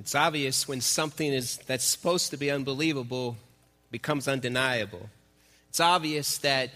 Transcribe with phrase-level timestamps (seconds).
[0.00, 3.36] It's obvious when something is that's supposed to be unbelievable
[3.90, 5.10] becomes undeniable.
[5.68, 6.70] It's obvious that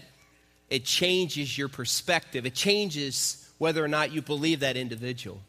[0.69, 2.45] it changes your perspective.
[2.45, 5.41] It changes whether or not you believe that individual.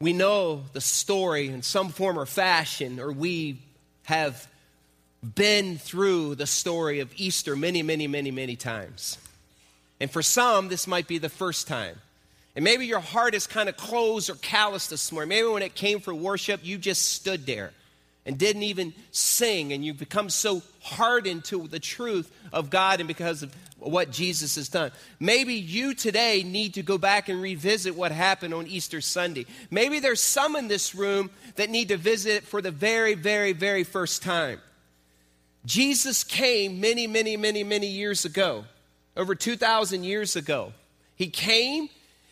[0.00, 3.60] We know the story in some form or fashion, or we
[4.04, 4.48] have
[5.34, 9.18] been through the story of Easter many, many, many, many times.
[10.00, 12.00] And for some, this might be the first time.
[12.58, 15.28] And maybe your heart is kind of closed or calloused this morning.
[15.28, 17.70] Maybe when it came for worship, you just stood there
[18.26, 23.06] and didn't even sing, and you've become so hardened to the truth of God and
[23.06, 24.90] because of what Jesus has done.
[25.20, 29.46] Maybe you today need to go back and revisit what happened on Easter Sunday.
[29.70, 33.52] Maybe there's some in this room that need to visit it for the very, very,
[33.52, 34.58] very first time.
[35.64, 38.64] Jesus came many, many, many, many years ago,
[39.16, 40.72] over 2,000 years ago.
[41.14, 41.88] He came,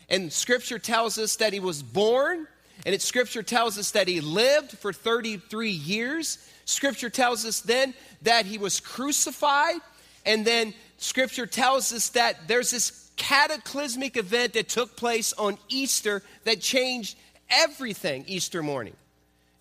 [0.09, 2.47] and Scripture tells us that he was born,
[2.85, 6.37] and it, Scripture tells us that he lived for 33 years.
[6.65, 9.81] Scripture tells us then that he was crucified,
[10.25, 16.23] and then Scripture tells us that there's this cataclysmic event that took place on Easter
[16.45, 17.17] that changed
[17.49, 18.93] everything Easter morning.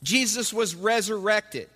[0.03, 1.69] Jesus was resurrected.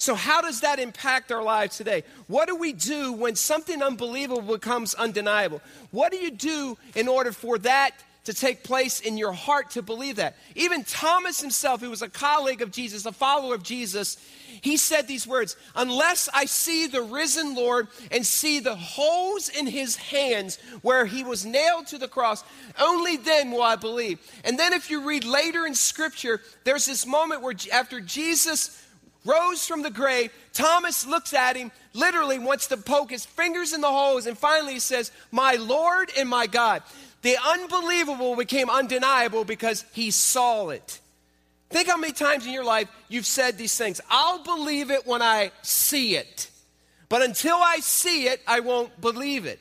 [0.00, 2.04] So, how does that impact our lives today?
[2.28, 5.60] What do we do when something unbelievable becomes undeniable?
[5.90, 7.92] What do you do in order for that
[8.24, 10.36] to take place in your heart to believe that?
[10.54, 14.16] Even Thomas himself, who was a colleague of Jesus, a follower of Jesus,
[14.60, 19.66] he said these words Unless I see the risen Lord and see the holes in
[19.66, 22.44] his hands where he was nailed to the cross,
[22.80, 24.18] only then will I believe.
[24.44, 28.84] And then, if you read later in Scripture, there's this moment where after Jesus
[29.24, 30.32] rose from the grave.
[30.52, 34.74] Thomas looks at him, literally wants to poke his fingers in the holes, and finally
[34.74, 36.82] he says, My Lord and my God.
[37.22, 41.00] The unbelievable became undeniable because he saw it.
[41.70, 44.00] Think how many times in your life you've said these things.
[44.08, 46.50] I'll believe it when I see it.
[47.08, 49.58] But until I see it, I won't believe it.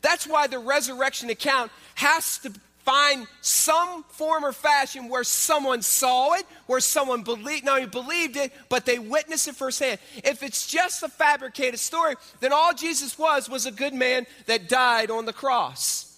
[0.00, 2.52] That's why the resurrection account has to
[2.84, 8.36] find some form or fashion where someone saw it, where someone believed, not only believed
[8.36, 9.98] it, but they witnessed it firsthand.
[10.16, 14.68] If it's just a fabricated story, then all Jesus was was a good man that
[14.68, 16.13] died on the cross.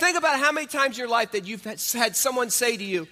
[0.00, 3.06] Think about how many times in your life that you've had someone say to you,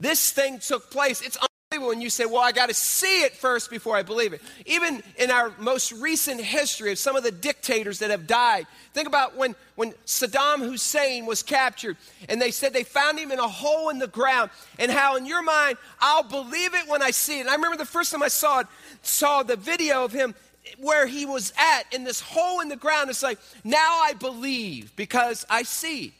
[0.00, 1.20] This thing took place.
[1.20, 1.92] It's unbelievable.
[1.92, 4.40] and you say, Well, I got to see it first before I believe it.
[4.64, 9.06] Even in our most recent history of some of the dictators that have died, think
[9.06, 11.98] about when, when Saddam Hussein was captured
[12.30, 15.26] and they said they found him in a hole in the ground, and how in
[15.26, 17.42] your mind, I'll believe it when I see it.
[17.42, 18.68] And I remember the first time I saw it,
[19.02, 20.34] saw the video of him
[20.78, 23.10] where he was at in this hole in the ground.
[23.10, 26.12] It's like, now I believe because I see.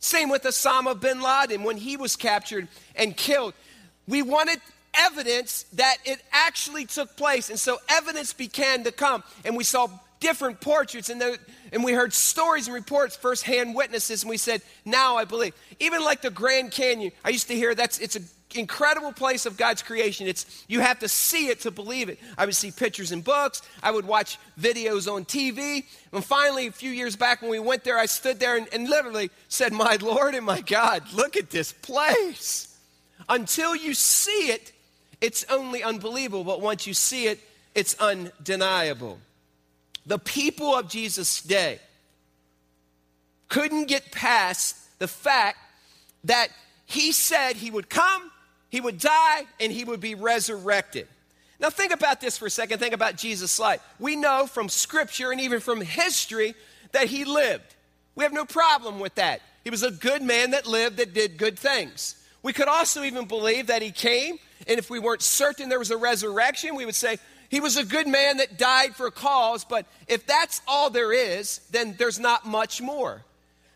[0.00, 3.54] Same with Osama bin Laden when he was captured and killed.
[4.06, 4.60] We wanted
[4.94, 7.50] evidence that it actually took place.
[7.50, 9.24] And so evidence began to come.
[9.44, 9.88] And we saw
[10.20, 11.38] different portraits and, the,
[11.72, 15.54] and we heard stories and reports, firsthand witnesses, and we said, now I believe.
[15.80, 18.24] Even like the Grand Canyon, I used to hear that's it's an
[18.54, 20.26] incredible place of God's creation.
[20.26, 22.18] It's you have to see it to believe it.
[22.38, 25.84] I would see pictures in books, I would watch videos on TV.
[26.12, 28.88] And finally, a few years back when we went there, I stood there and, and
[28.88, 32.76] literally said, My Lord and my God, look at this place.
[33.28, 34.72] Until you see it,
[35.20, 37.40] it's only unbelievable, but once you see it,
[37.74, 39.18] it's undeniable.
[40.06, 41.80] The people of Jesus' day
[43.48, 45.58] couldn't get past the fact
[46.24, 46.48] that
[46.86, 48.30] he said he would come,
[48.74, 51.06] he would die, and he would be resurrected.
[51.60, 52.80] Now, think about this for a second.
[52.80, 53.80] Think about Jesus' life.
[54.00, 56.56] We know from scripture and even from history
[56.90, 57.76] that he lived.
[58.16, 59.42] We have no problem with that.
[59.62, 62.16] He was a good man that lived, that did good things.
[62.42, 65.92] We could also even believe that he came, and if we weren't certain there was
[65.92, 67.18] a resurrection, we would say
[67.50, 71.12] he was a good man that died for a cause, but if that's all there
[71.12, 73.22] is, then there's not much more.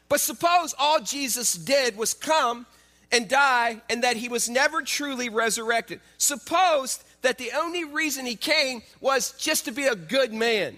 [0.08, 2.66] But suppose all Jesus did was come
[3.10, 6.00] and die, and that he was never truly resurrected.
[6.18, 10.76] Suppose that the only reason he came was just to be a good man.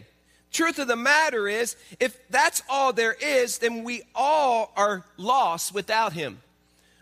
[0.53, 5.73] Truth of the matter is, if that's all there is, then we all are lost
[5.73, 6.41] without him.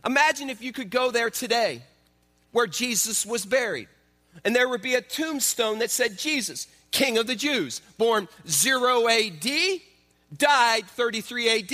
[0.04, 1.82] Imagine if you could go there today
[2.52, 3.88] where Jesus was buried,
[4.44, 9.08] and there would be a tombstone that said, Jesus, King of the Jews, born 0
[9.08, 9.48] AD,
[10.36, 11.72] died 33 AD.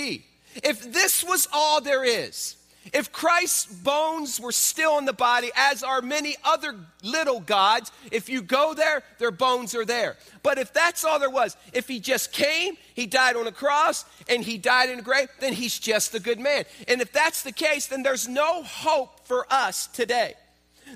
[0.62, 2.56] If this was all there is,
[2.92, 8.28] if Christ's bones were still in the body, as are many other little gods, if
[8.28, 10.16] you go there, their bones are there.
[10.42, 14.04] But if that's all there was, if he just came, he died on a cross,
[14.28, 16.64] and he died in a grave, then he's just a good man.
[16.88, 20.34] And if that's the case, then there's no hope for us today.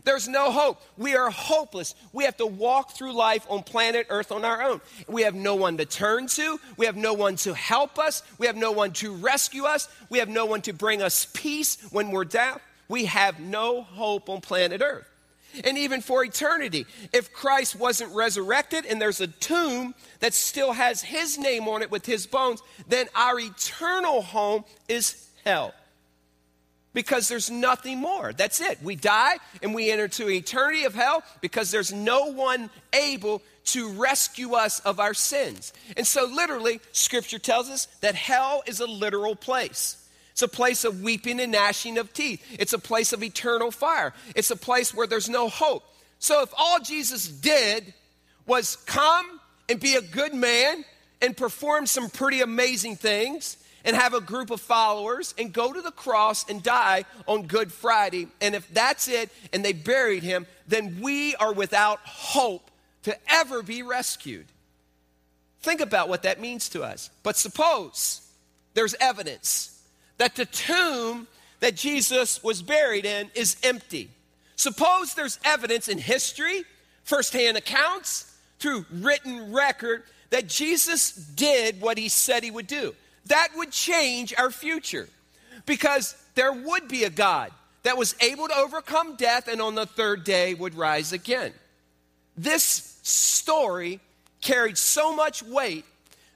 [0.04, 0.82] There's no hope.
[0.96, 1.94] We are hopeless.
[2.12, 4.80] We have to walk through life on planet Earth on our own.
[5.08, 6.58] We have no one to turn to.
[6.76, 8.22] We have no one to help us.
[8.38, 9.88] We have no one to rescue us.
[10.10, 12.60] We have no one to bring us peace when we're down.
[12.88, 15.08] We have no hope on planet Earth.
[15.64, 21.02] And even for eternity, if Christ wasn't resurrected and there's a tomb that still has
[21.02, 25.72] his name on it with his bones, then our eternal home is hell
[26.94, 28.32] because there's nothing more.
[28.32, 28.82] That's it.
[28.82, 33.90] We die and we enter to eternity of hell because there's no one able to
[33.90, 35.72] rescue us of our sins.
[35.96, 40.08] And so, literally, scripture tells us that hell is a literal place.
[40.32, 42.42] It's a place of weeping and gnashing of teeth.
[42.58, 44.14] It's a place of eternal fire.
[44.34, 45.84] It's a place where there's no hope.
[46.18, 47.92] So, if all Jesus did
[48.46, 50.84] was come and be a good man
[51.20, 53.56] and perform some pretty amazing things,
[53.88, 57.72] and have a group of followers and go to the cross and die on Good
[57.72, 58.28] Friday.
[58.38, 62.70] And if that's it and they buried him, then we are without hope
[63.04, 64.44] to ever be rescued.
[65.62, 67.08] Think about what that means to us.
[67.22, 68.20] But suppose
[68.74, 69.82] there's evidence
[70.18, 71.26] that the tomb
[71.60, 74.10] that Jesus was buried in is empty.
[74.56, 76.64] Suppose there's evidence in history,
[77.04, 82.94] firsthand accounts, through written record, that Jesus did what he said he would do
[83.28, 85.08] that would change our future
[85.66, 87.50] because there would be a God
[87.82, 91.52] that was able to overcome death and on the third day would rise again.
[92.36, 94.00] This story
[94.40, 95.84] carried so much weight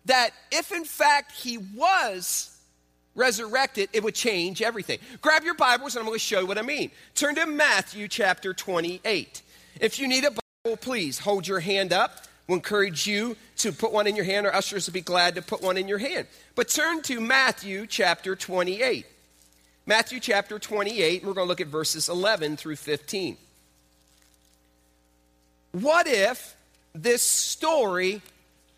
[0.06, 2.56] that if in fact he was
[3.14, 4.98] resurrected, it would change everything.
[5.20, 6.90] Grab your Bibles and I'm going to show you what I mean.
[7.14, 9.42] Turn to Matthew chapter 28.
[9.80, 12.26] If you need a Bible, please hold your hand up.
[12.46, 14.46] We'll encourage you to put one in your hand.
[14.46, 16.26] Our ushers will be glad to put one in your hand.
[16.54, 19.06] But turn to Matthew chapter 28.
[19.86, 23.36] Matthew chapter 28, and we're going to look at verses 11 through 15.
[25.72, 26.54] What if
[26.94, 28.22] this story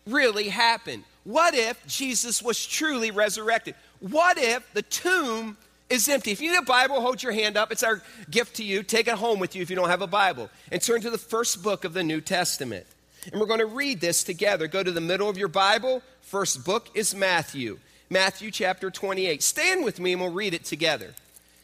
[0.07, 1.03] really happened?
[1.23, 3.75] What if Jesus was truly resurrected?
[3.99, 5.57] What if the tomb
[5.89, 6.31] is empty?
[6.31, 7.71] If you need a Bible, hold your hand up.
[7.71, 8.81] It's our gift to you.
[8.81, 10.49] Take it home with you if you don't have a Bible.
[10.71, 12.85] And turn to the first book of the New Testament.
[13.31, 14.67] And we're going to read this together.
[14.67, 16.01] Go to the middle of your Bible.
[16.21, 17.79] First book is Matthew.
[18.09, 19.41] Matthew chapter 28.
[19.41, 21.13] Stand with me and we'll read it together.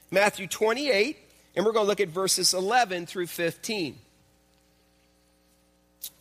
[0.10, 1.18] Matthew 28,
[1.56, 3.98] and we're going to look at verses 11 through 15.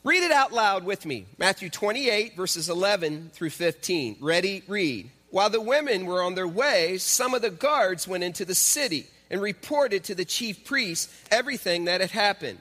[0.04, 1.26] Read it out loud with me.
[1.38, 4.16] Matthew 28, verses 11 through 15.
[4.20, 4.62] Ready?
[4.69, 5.10] Read.
[5.31, 9.06] While the women were on their way, some of the guards went into the city
[9.31, 12.60] and reported to the chief priests everything that had happened.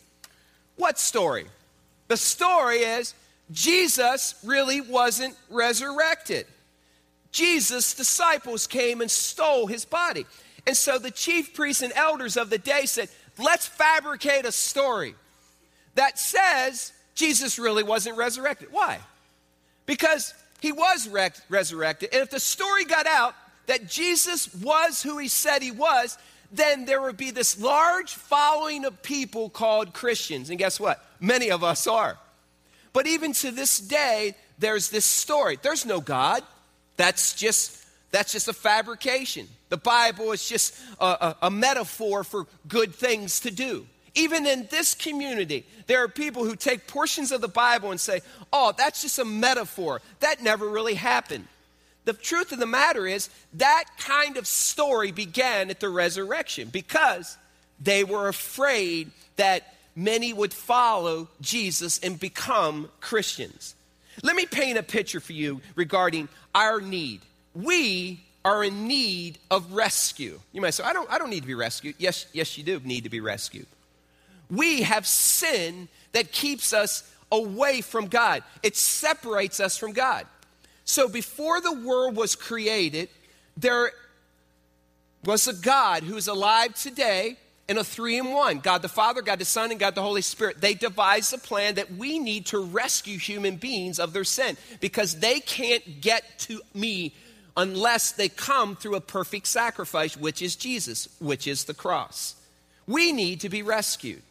[0.81, 1.45] What story?
[2.07, 3.13] The story is
[3.51, 6.47] Jesus really wasn't resurrected.
[7.31, 10.25] Jesus' disciples came and stole his body.
[10.65, 15.13] And so the chief priests and elders of the day said, let's fabricate a story
[15.93, 18.69] that says Jesus really wasn't resurrected.
[18.71, 19.01] Why?
[19.85, 22.09] Because he was re- resurrected.
[22.11, 23.35] And if the story got out
[23.67, 26.17] that Jesus was who he said he was,
[26.51, 30.49] then there would be this large following of people called Christians.
[30.49, 31.03] And guess what?
[31.19, 32.17] Many of us are.
[32.93, 35.57] But even to this day, there's this story.
[35.61, 36.43] There's no God.
[36.97, 37.77] That's just
[38.11, 39.47] that's just a fabrication.
[39.69, 43.87] The Bible is just a, a, a metaphor for good things to do.
[44.13, 48.19] Even in this community, there are people who take portions of the Bible and say,
[48.51, 50.01] oh, that's just a metaphor.
[50.19, 51.47] That never really happened.
[52.05, 57.37] The truth of the matter is, that kind of story began at the resurrection because
[57.79, 63.75] they were afraid that many would follow Jesus and become Christians.
[64.23, 67.21] Let me paint a picture for you regarding our need.
[67.53, 70.39] We are in need of rescue.
[70.51, 71.95] You might say, I don't, I don't need to be rescued.
[71.97, 73.67] Yes, yes, you do need to be rescued.
[74.49, 80.25] We have sin that keeps us away from God, it separates us from God.
[80.91, 83.07] So before the world was created,
[83.55, 83.93] there
[85.23, 87.37] was a God who is alive today
[87.69, 90.21] in a three in one God the Father, God the Son, and God the Holy
[90.21, 90.59] Spirit.
[90.59, 95.21] They devised a plan that we need to rescue human beings of their sin because
[95.21, 97.13] they can't get to me
[97.55, 102.35] unless they come through a perfect sacrifice, which is Jesus, which is the cross.
[102.85, 104.23] We need to be rescued.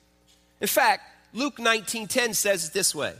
[0.60, 3.14] In fact, Luke 19:10 says it this way.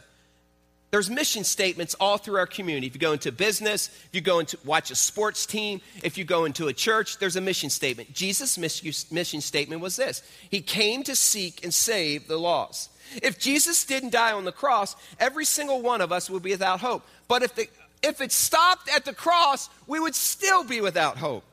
[0.90, 2.88] There's mission statements all through our community.
[2.88, 6.25] If you go into business, if you go into watch a sports team, if you
[6.25, 8.12] go into a church, there's a mission statement.
[8.12, 10.23] Jesus' mission statement was this.
[10.50, 12.90] He came to seek and save the lost.
[13.23, 16.80] If Jesus didn't die on the cross, every single one of us would be without
[16.80, 17.06] hope.
[17.28, 17.68] But if, the,
[18.02, 21.44] if it stopped at the cross, we would still be without hope.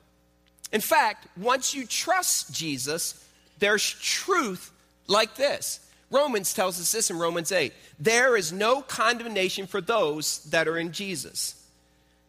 [0.71, 3.23] In fact, once you trust Jesus,
[3.59, 4.71] there's truth
[5.07, 5.79] like this.
[6.09, 10.77] Romans tells us this in Romans 8 there is no condemnation for those that are
[10.77, 11.55] in Jesus.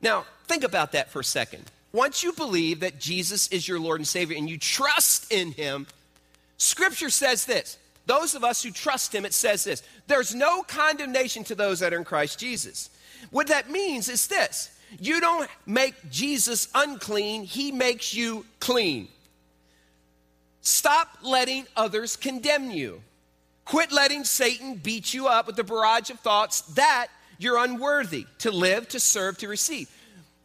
[0.00, 1.64] Now, think about that for a second.
[1.92, 5.86] Once you believe that Jesus is your Lord and Savior and you trust in Him,
[6.56, 7.78] Scripture says this.
[8.06, 11.92] Those of us who trust Him, it says this there's no condemnation to those that
[11.92, 12.90] are in Christ Jesus.
[13.30, 19.08] What that means is this you don't make Jesus unclean, He makes you clean.
[20.60, 23.00] Stop letting others condemn you.
[23.68, 28.50] Quit letting Satan beat you up with the barrage of thoughts that you're unworthy to
[28.50, 29.90] live, to serve, to receive.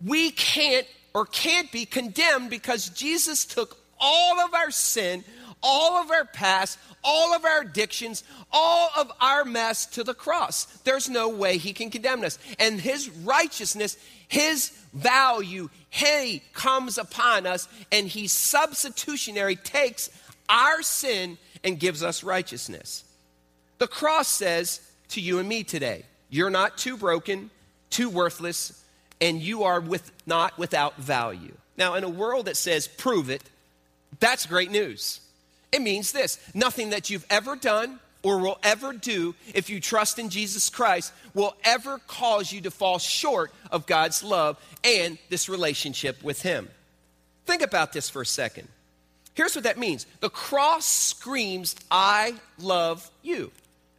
[0.05, 5.23] We can't or can't be condemned because Jesus took all of our sin,
[5.61, 10.65] all of our past, all of our addictions, all of our mess to the cross.
[10.83, 12.37] There's no way he can condemn us.
[12.59, 13.95] And his righteousness,
[14.27, 20.09] his value, he comes upon us and he substitutionary takes
[20.49, 23.05] our sin and gives us righteousness.
[23.79, 27.49] The cross says to you and me today, you're not too broken,
[27.89, 28.83] too worthless,
[29.21, 31.53] and you are with, not without value.
[31.77, 33.43] Now, in a world that says prove it,
[34.19, 35.21] that's great news.
[35.71, 40.17] It means this nothing that you've ever done or will ever do if you trust
[40.17, 45.49] in Jesus Christ will ever cause you to fall short of God's love and this
[45.49, 46.69] relationship with Him.
[47.45, 48.69] Think about this for a second.
[49.35, 53.51] Here's what that means the cross screams, I love you.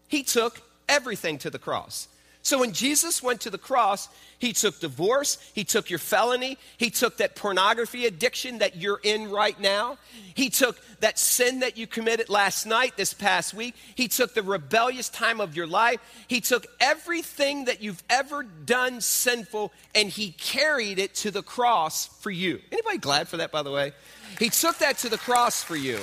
[0.09, 2.09] He took everything to the cross.
[2.45, 6.91] So when Jesus went to the cross, he took divorce, he took your felony, he
[6.91, 9.97] took that pornography addiction that you're in right now,
[10.35, 14.43] he took that sin that you committed last night, this past week, he took the
[14.43, 20.33] rebellious time of your life, he took everything that you've ever done sinful and he
[20.33, 22.61] carried it to the cross for you.
[22.71, 23.93] Anybody glad for that by the way?
[24.39, 25.99] He took that to the cross for you.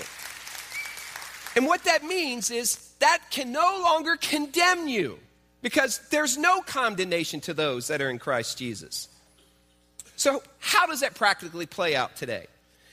[1.55, 5.19] And what that means is that can no longer condemn you
[5.61, 9.07] because there's no condemnation to those that are in Christ Jesus.
[10.15, 12.47] So, how does that practically play out today?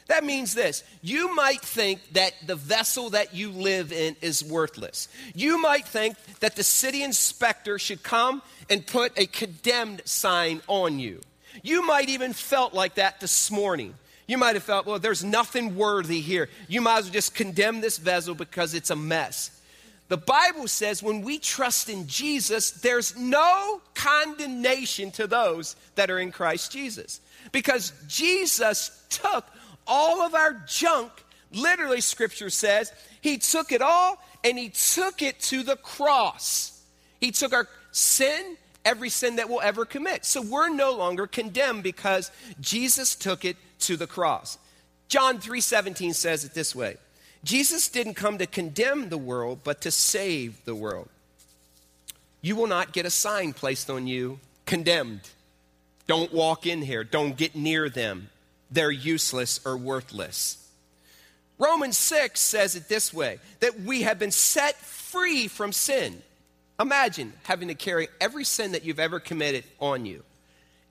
[0.09, 5.09] That means this you might think that the vessel that you live in is worthless.
[5.35, 10.99] You might think that the city inspector should come and put a condemned sign on
[10.99, 11.21] you.
[11.63, 13.95] You might even felt like that this morning.
[14.27, 16.49] You might have felt, well, there's nothing worthy here.
[16.69, 19.58] You might as well just condemn this vessel because it's a mess.
[20.09, 26.19] The Bible says when we trust in Jesus, there's no condemnation to those that are
[26.19, 27.21] in Christ Jesus.
[27.53, 29.47] Because Jesus took
[29.87, 31.13] all of our junk,
[31.53, 36.83] literally, scripture says, He took it all and He took it to the cross.
[37.21, 40.25] He took our sin, every sin that we'll ever commit.
[40.25, 44.57] So we're no longer condemned because Jesus took it to the cross.
[45.09, 46.97] John 3:17 says it this way.
[47.49, 51.09] Jesus didn't come to condemn the world, but to save the world.
[52.43, 55.23] You will not get a sign placed on you condemned.
[56.07, 57.05] Don't walk in here.
[57.05, 58.29] Don't get near them.
[58.71, 60.63] They're useless or worthless.
[61.59, 66.23] Romans 6 says it this way that we have been set free from sin.
[66.79, 70.23] Imagine having to carry every sin that you've ever committed on you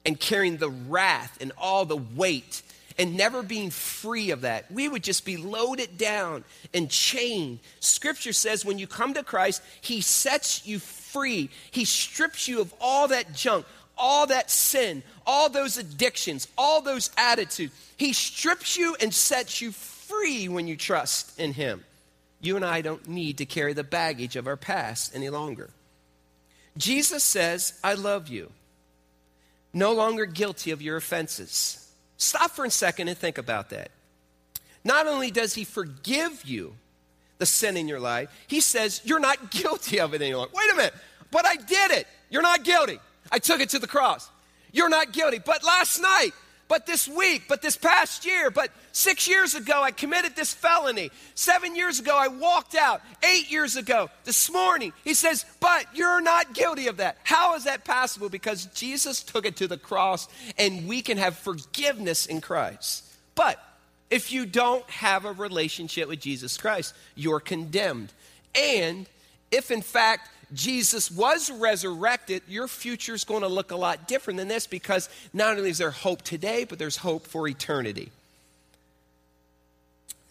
[0.08, 2.64] and carrying the wrath and all the weight
[2.98, 4.72] and never being free of that.
[4.72, 7.60] We would just be loaded down and chained.
[7.80, 12.74] Scripture says when you come to Christ, He sets you free, He strips you of
[12.82, 13.66] all that junk,
[13.98, 17.74] all that sin, all those addictions, all those attitudes.
[17.98, 21.84] He strips you and sets you free when you trust in Him.
[22.40, 25.70] You and I don't need to carry the baggage of our past any longer.
[26.78, 28.52] Jesus says, I love you.
[29.74, 31.87] No longer guilty of your offenses.
[32.18, 33.92] Stop for a second and think about that.
[34.84, 36.74] Not only does he forgive you
[37.38, 40.52] the sin in your life, he says you're not guilty of it any longer.
[40.54, 40.94] Wait a minute,
[41.32, 42.08] but I did it.
[42.30, 43.00] You're not guilty.
[43.32, 44.30] I took it to the cross.
[44.72, 45.40] You're not guilty.
[45.40, 46.32] But last night,
[46.68, 51.12] but this week, but this past year, but six years ago, I committed this felony.
[51.34, 53.02] Seven years ago, I walked out.
[53.24, 57.18] Eight years ago, this morning, he says, But you're not guilty of that.
[57.24, 58.28] How is that possible?
[58.28, 63.06] Because Jesus took it to the cross and we can have forgiveness in Christ.
[63.36, 63.64] But
[64.10, 68.12] if you don't have a relationship with Jesus Christ, you're condemned.
[68.56, 69.08] And
[69.52, 74.38] if in fact Jesus was resurrected, your future is going to look a lot different
[74.38, 78.12] than this because not only is there hope today, but there's hope for eternity.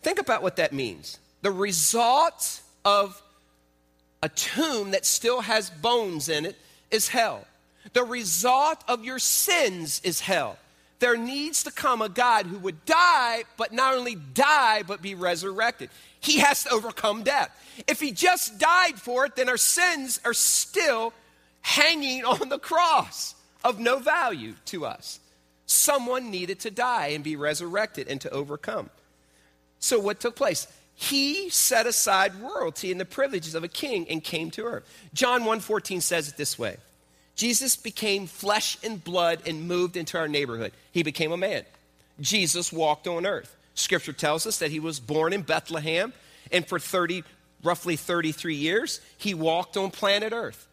[0.03, 1.19] Think about what that means.
[1.43, 3.21] The result of
[4.23, 6.57] a tomb that still has bones in it
[6.91, 7.47] is hell.
[7.93, 10.59] The result of your sins is hell.
[10.99, 15.15] There needs to come a God who would die, but not only die, but be
[15.15, 15.91] resurrected.
[16.21, 17.51] He has to overcome death.
[17.87, 21.13] If he just died for it, then our sins are still
[21.61, 25.21] hanging on the cross of no value to us.
[25.67, 28.89] Someone needed to die and be resurrected and to overcome.
[29.81, 30.67] So, what took place?
[30.95, 34.85] He set aside royalty and the privileges of a king and came to earth.
[35.13, 36.79] John 1:14 says it this way.
[37.37, 40.73] Jesus became flesh and blood and moved into our neighborhood.
[40.91, 41.65] He became a man.
[42.21, 43.55] Jesus walked on earth.
[43.75, 46.13] Scripture tells us that he was born in Bethlehem
[46.51, 47.23] and for 30
[47.63, 50.67] roughly 33 years he walked on planet earth.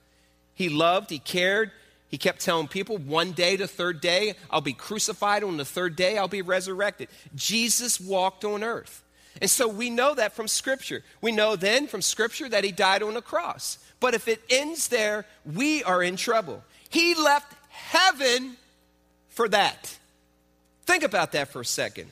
[0.56, 1.72] He loved, he cared,
[2.14, 5.44] he kept telling people, one day, the third day, I'll be crucified.
[5.44, 7.08] On the third day, I'll be resurrected.
[7.34, 9.03] Jesus walked on earth.
[9.42, 11.04] And so we know that from Scripture.
[11.22, 13.78] We know then from Scripture that he died on a cross.
[14.00, 16.64] But if it ends there, we are in trouble.
[16.90, 18.58] He left heaven
[19.30, 19.98] for that.
[20.86, 22.12] Think about that for a second.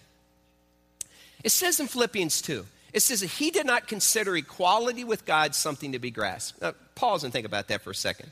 [1.43, 5.55] It says in Philippians 2, it says that he did not consider equality with God
[5.55, 6.61] something to be grasped.
[6.61, 8.31] Now, pause and think about that for a second.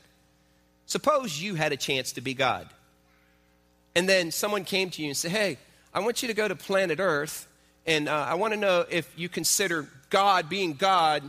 [0.86, 2.68] Suppose you had a chance to be God.
[3.94, 5.58] And then someone came to you and said, Hey,
[5.94, 7.46] I want you to go to planet Earth,
[7.90, 11.22] and uh, I want to know if you consider God being God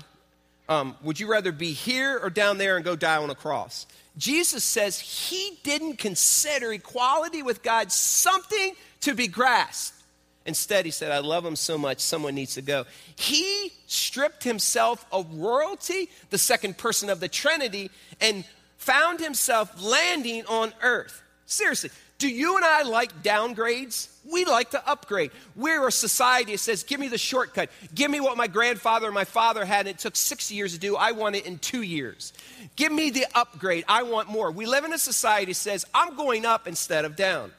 [0.72, 3.86] um, would you rather be here or down there and go die on a cross?
[4.18, 10.02] Jesus says he didn't consider equality with God something to be grasped.
[10.46, 12.86] Instead, he said, I love him so much, someone needs to go.
[13.18, 17.92] He stripped himself of royalty, the second person of the Trinity,
[18.22, 18.46] and
[18.78, 21.22] found himself landing on earth.
[21.46, 21.90] Seriously,
[22.22, 24.08] do you and I like downgrades?
[24.32, 25.32] We like to upgrade.
[25.56, 27.72] We're a society that says, give me the shortcut.
[27.96, 30.80] Give me what my grandfather and my father had, and it took six years to
[30.80, 30.96] do.
[30.96, 32.32] I want it in two years.
[32.76, 33.86] Give me the upgrade.
[33.88, 34.52] I want more.
[34.52, 37.52] We live in a society that says, I'm going up instead of down.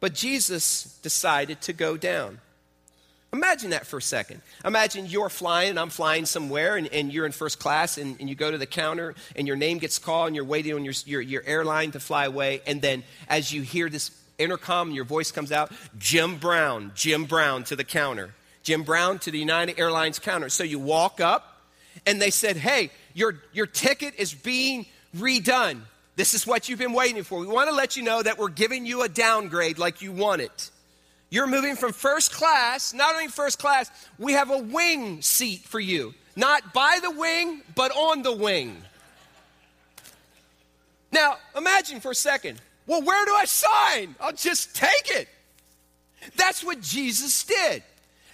[0.00, 2.40] But Jesus decided to go down.
[3.34, 4.42] Imagine that for a second.
[4.62, 8.28] Imagine you're flying and I'm flying somewhere and, and you're in first class and, and,
[8.28, 10.92] you go to the counter and your name gets called and you're waiting on your,
[11.06, 12.60] your, your airline to fly away.
[12.66, 17.64] And then as you hear this intercom, your voice comes out Jim Brown, Jim Brown
[17.64, 18.34] to the counter.
[18.62, 20.50] Jim Brown to the United Airlines counter.
[20.50, 21.62] So you walk up
[22.04, 24.84] and they said, Hey, your, your ticket is being
[25.16, 25.80] redone.
[26.16, 27.38] This is what you've been waiting for.
[27.38, 30.42] We want to let you know that we're giving you a downgrade like you want
[30.42, 30.70] it.
[31.32, 35.80] You're moving from first class, not only first class, we have a wing seat for
[35.80, 36.12] you.
[36.36, 38.76] Not by the wing, but on the wing.
[41.10, 42.60] Now, imagine for a second.
[42.86, 44.14] Well, where do I sign?
[44.20, 45.26] I'll just take it.
[46.36, 47.82] That's what Jesus did.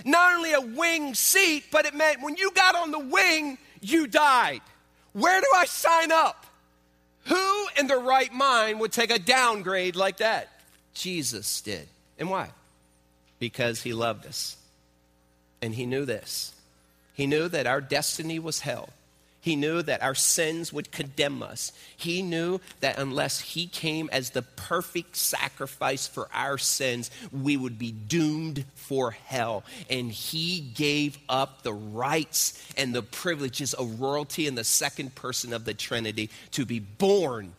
[0.04, 4.08] Not only a wing seat, but it meant when you got on the wing, you
[4.08, 4.61] died.
[5.12, 6.46] Where do I sign up?
[7.26, 10.48] Who in their right mind would take a downgrade like that?
[10.94, 11.87] Jesus did.
[12.18, 12.48] And why?
[13.38, 14.57] Because he loved us.
[15.61, 16.55] And he knew this.
[17.14, 18.90] He knew that our destiny was hell.
[19.40, 21.72] He knew that our sins would condemn us.
[21.96, 27.79] He knew that unless He came as the perfect sacrifice for our sins, we would
[27.79, 29.64] be doomed for hell.
[29.88, 35.53] And He gave up the rights and the privileges of royalty in the second person
[35.53, 37.53] of the Trinity to be born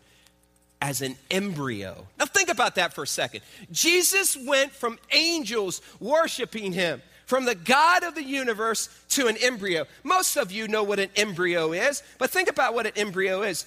[0.82, 2.08] as an embryo.
[2.18, 3.42] Now, think about that for a second.
[3.72, 9.86] Jesus went from angels worshiping him, from the God of the universe to an embryo.
[10.04, 13.66] Most of you know what an embryo is, but think about what an embryo is.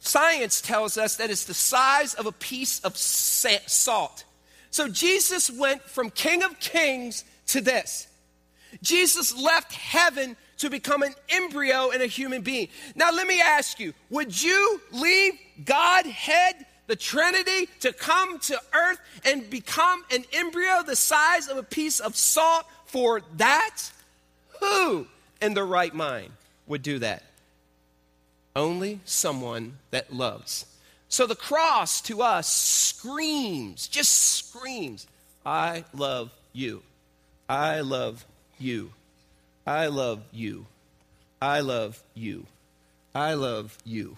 [0.00, 4.24] Science tells us that it's the size of a piece of salt.
[4.70, 8.06] So Jesus went from King of Kings to this.
[8.82, 12.68] Jesus left heaven to become an embryo in a human being.
[12.94, 19.00] Now, let me ask you would you leave Godhead, the Trinity, to come to earth
[19.24, 23.76] and become an embryo the size of a piece of salt for that?
[24.60, 25.06] Who
[25.40, 26.32] in the right mind
[26.66, 27.22] would do that?
[28.56, 30.66] Only someone that loves.
[31.08, 35.06] So the cross to us screams, just screams,
[35.46, 36.82] I love you.
[37.48, 38.26] I love
[38.58, 38.90] you.
[39.68, 40.64] I love you.
[41.42, 42.46] I love you.
[43.14, 44.16] I love you.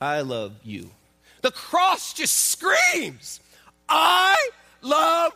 [0.00, 0.90] I love you.
[1.42, 3.40] The cross just screams,
[3.88, 4.36] I
[4.80, 5.32] love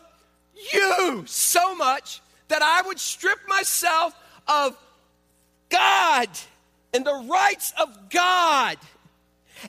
[0.72, 4.14] you so much that I would strip myself
[4.46, 4.76] of
[5.70, 6.28] God
[6.94, 8.76] and the rights of God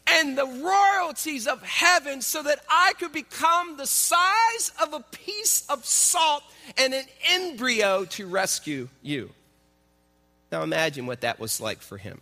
[0.05, 5.65] and the royalties of heaven so that I could become the size of a piece
[5.67, 6.43] of salt
[6.77, 9.31] and an embryo to rescue you.
[10.54, 12.22] Now imagine what that was like for him.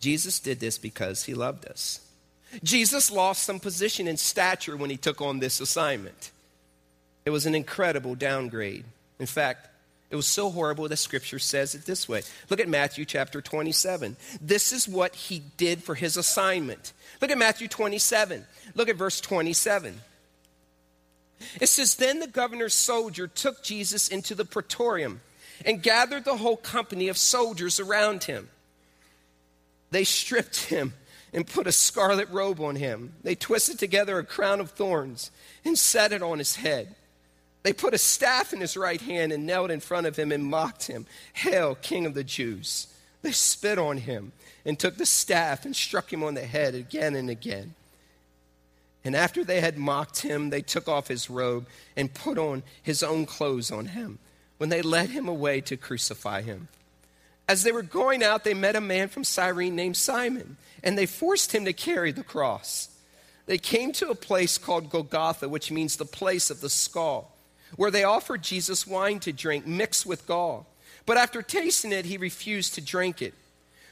[0.00, 1.98] Jesus did this because he loved us.
[2.62, 6.30] Jesus lost some position in stature when he took on this assignment.
[7.24, 8.84] It was an incredible downgrade.
[9.18, 9.66] In fact,
[10.10, 12.20] it was so horrible that scripture says it this way.
[12.50, 14.18] Look at Matthew chapter 27.
[14.42, 16.92] This is what he did for his assignment.
[17.22, 18.44] Look at Matthew 27.
[18.74, 20.02] Look at verse 27.
[21.62, 25.22] It says, Then the governor's soldier took Jesus into the praetorium
[25.64, 28.48] and gathered the whole company of soldiers around him.
[29.90, 30.94] They stripped him
[31.32, 33.12] and put a scarlet robe on him.
[33.22, 35.30] They twisted together a crown of thorns
[35.64, 36.94] and set it on his head.
[37.62, 40.44] They put a staff in his right hand and knelt in front of him and
[40.44, 41.06] mocked him.
[41.32, 42.88] Hail, King of the Jews!
[43.22, 44.32] They spit on him
[44.66, 47.74] and took the staff and struck him on the head again and again.
[49.02, 53.02] And after they had mocked him, they took off his robe and put on his
[53.02, 54.18] own clothes on him
[54.64, 56.68] when they led him away to crucify him.
[57.46, 61.04] As they were going out, they met a man from Cyrene named Simon, and they
[61.04, 62.88] forced him to carry the cross.
[63.44, 67.30] They came to a place called Golgotha, which means the place of the skull
[67.76, 70.66] where they offered Jesus wine to drink mixed with gall.
[71.04, 73.34] But after tasting it, he refused to drink it.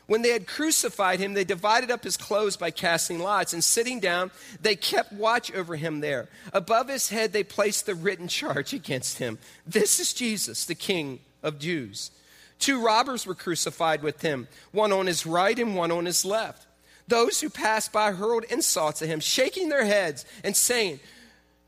[0.07, 4.01] When they had crucified him, they divided up his clothes by casting lots, and sitting
[4.01, 6.29] down, they kept watch over him there.
[6.53, 11.21] Above his head, they placed the written charge against him This is Jesus, the King
[11.43, 12.11] of Jews.
[12.59, 16.67] Two robbers were crucified with him, one on his right and one on his left.
[17.09, 21.01] Those who passed by hurled insults at him, shaking their heads and saying,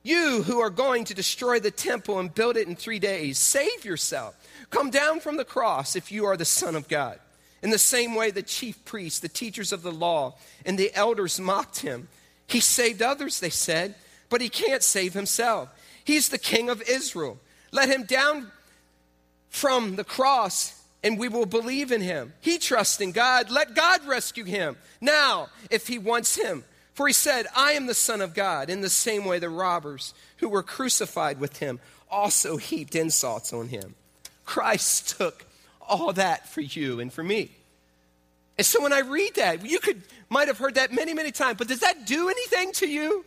[0.04, 3.86] you who are going to destroy the temple and build it in three days, save
[3.86, 4.36] yourself.
[4.68, 7.18] Come down from the cross if you are the Son of God.
[7.64, 10.34] In the same way, the chief priests, the teachers of the law,
[10.66, 12.08] and the elders mocked him.
[12.46, 13.94] He saved others, they said,
[14.28, 15.70] but he can't save himself.
[16.04, 17.38] He's the king of Israel.
[17.72, 18.52] Let him down
[19.48, 22.34] from the cross and we will believe in him.
[22.40, 23.50] He trusts in God.
[23.50, 26.64] Let God rescue him now if he wants him.
[26.92, 28.70] For he said, I am the Son of God.
[28.70, 33.68] In the same way, the robbers who were crucified with him also heaped insults on
[33.68, 33.94] him.
[34.44, 35.44] Christ took
[35.88, 37.50] all that for you and for me.
[38.56, 41.58] And so when I read that, you could might have heard that many, many times,
[41.58, 43.24] but does that do anything to you?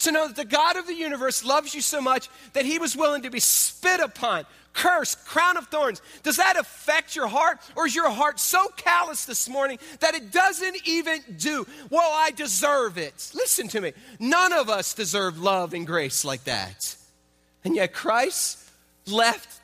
[0.00, 2.94] To know that the God of the universe loves you so much that he was
[2.94, 4.44] willing to be spit upon,
[4.74, 6.02] curse, crown of thorns.
[6.22, 7.58] Does that affect your heart?
[7.74, 11.66] Or is your heart so callous this morning that it doesn't even do?
[11.88, 13.30] Well, I deserve it.
[13.34, 13.94] Listen to me.
[14.20, 16.94] None of us deserve love and grace like that.
[17.64, 18.58] And yet Christ
[19.06, 19.60] left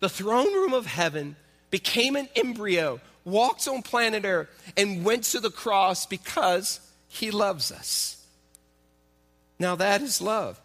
[0.00, 1.36] the throne room of heaven,
[1.70, 7.72] became an embryo, walked on planet Earth, and went to the cross because he loves
[7.72, 8.24] us.
[9.58, 10.60] Now that is love.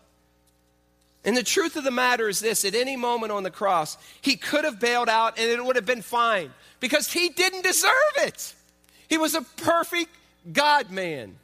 [1.24, 4.36] And the truth of the matter is this at any moment on the cross, he
[4.36, 8.56] could have bailed out and it would have been fine because he didn't deserve it.
[9.08, 10.10] He was a perfect
[10.52, 11.36] God man.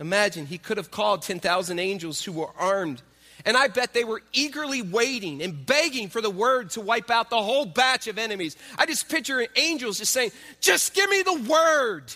[0.00, 3.00] Imagine he could have called 10,000 angels who were armed.
[3.44, 7.28] And I bet they were eagerly waiting and begging for the word to wipe out
[7.28, 8.56] the whole batch of enemies.
[8.78, 12.14] I just picture angels just saying, Just give me the word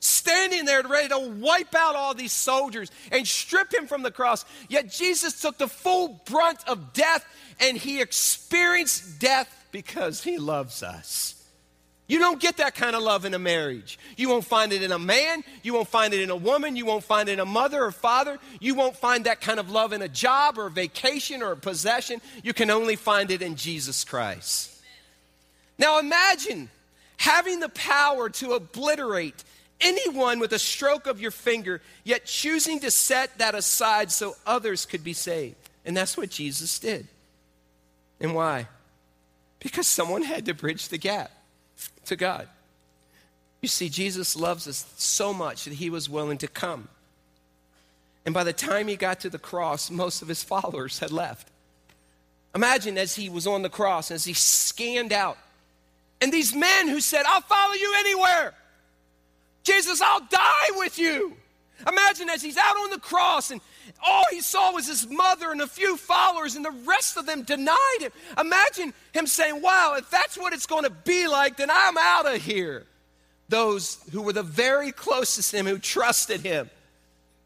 [0.00, 4.44] standing there ready to wipe out all these soldiers and strip him from the cross.
[4.68, 7.26] Yet Jesus took the full brunt of death
[7.60, 11.39] and he experienced death because he loves us.
[12.10, 13.96] You don't get that kind of love in a marriage.
[14.16, 15.44] You won't find it in a man.
[15.62, 16.74] You won't find it in a woman.
[16.74, 18.40] You won't find it in a mother or father.
[18.58, 21.56] You won't find that kind of love in a job or a vacation or a
[21.56, 22.20] possession.
[22.42, 24.76] You can only find it in Jesus Christ.
[25.78, 26.68] Now imagine
[27.16, 29.44] having the power to obliterate
[29.80, 34.84] anyone with a stroke of your finger, yet choosing to set that aside so others
[34.84, 35.54] could be saved.
[35.84, 37.06] And that's what Jesus did.
[38.18, 38.66] And why?
[39.60, 41.30] Because someone had to bridge the gap
[42.06, 42.48] to God.
[43.60, 46.88] You see, Jesus loves us so much that he was willing to come.
[48.24, 51.48] And by the time he got to the cross, most of his followers had left.
[52.54, 55.38] Imagine as he was on the cross, as he scanned out,
[56.20, 58.54] and these men who said, I'll follow you anywhere.
[59.62, 61.34] Jesus, I'll die with you.
[61.86, 63.60] Imagine as he's out on the cross and
[64.02, 67.42] all he saw was his mother and a few followers, and the rest of them
[67.42, 68.12] denied him.
[68.38, 72.32] Imagine him saying, Wow, if that's what it's going to be like, then I'm out
[72.32, 72.86] of here.
[73.48, 76.70] Those who were the very closest to him, who trusted him,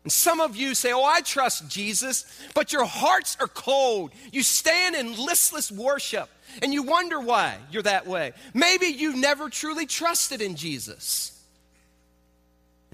[0.03, 4.12] And some of you say, Oh, I trust Jesus, but your hearts are cold.
[4.33, 6.29] You stand in listless worship
[6.62, 8.33] and you wonder why you're that way.
[8.53, 11.34] Maybe you never truly trusted in Jesus.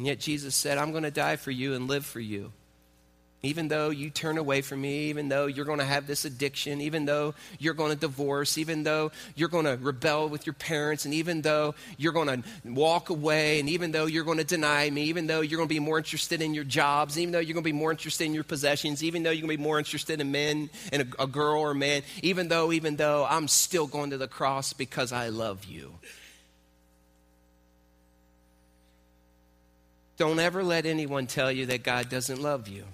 [0.00, 2.52] And yet Jesus said, I'm going to die for you and live for you.
[3.42, 6.80] Even though you turn away from me, even though you're going to have this addiction,
[6.80, 11.04] even though you're going to divorce, even though you're going to rebel with your parents,
[11.04, 14.88] and even though you're going to walk away, and even though you're going to deny
[14.88, 17.52] me, even though you're going to be more interested in your jobs, even though you're
[17.52, 19.78] going to be more interested in your possessions, even though you're going to be more
[19.78, 23.48] interested in men and a, a girl or a man, even though, even though I'm
[23.48, 25.92] still going to the cross because I love you.
[30.20, 32.85] Don't ever let anyone tell you that God doesn't love you.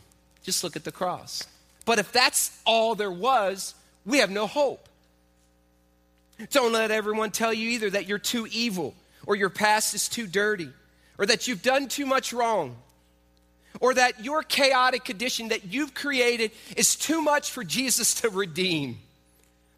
[0.45, 1.43] Just look at the cross.
[1.85, 4.89] But if that's all there was, we have no hope.
[6.53, 8.95] Don't let everyone tell you either that you're too evil
[9.27, 10.69] or your past is too dirty
[11.19, 12.77] or that you've done too much wrong
[13.81, 18.99] or that your chaotic condition that you've created is too much for Jesus to redeem.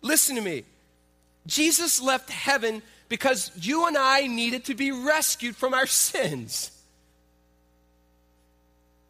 [0.03, 0.65] Listen to me.
[1.47, 6.73] Jesus left heaven because you and I needed to be rescued from our sins.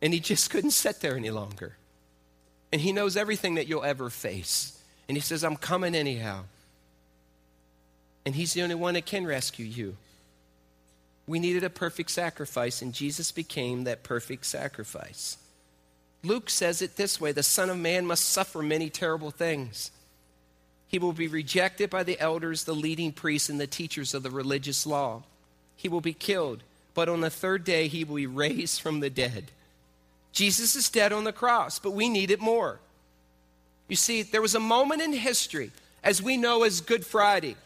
[0.00, 1.76] And he just couldn't sit there any longer.
[2.72, 4.78] And he knows everything that you'll ever face.
[5.08, 6.44] And he says, I'm coming anyhow.
[8.26, 9.96] And he's the only one that can rescue you.
[11.26, 15.36] We needed a perfect sacrifice, and Jesus became that perfect sacrifice.
[16.22, 19.90] Luke says it this way the Son of Man must suffer many terrible things.
[20.88, 24.30] He will be rejected by the elders, the leading priests, and the teachers of the
[24.30, 25.22] religious law.
[25.76, 26.62] He will be killed,
[26.94, 29.52] but on the third day he will be raised from the dead.
[30.32, 32.80] Jesus is dead on the cross, but we need it more.
[33.88, 35.72] You see, there was a moment in history,
[36.04, 37.56] as we know as Good Friday,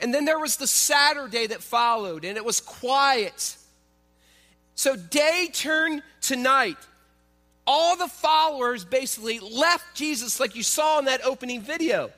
[0.00, 3.56] and then there was the Saturday that followed, and it was quiet.
[4.74, 6.76] So day turned to night.
[7.66, 12.10] All the followers basically left Jesus, like you saw in that opening video.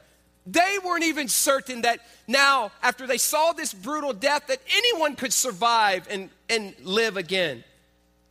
[0.46, 5.32] They weren't even certain that now, after they saw this brutal death, that anyone could
[5.32, 7.64] survive and, and live again.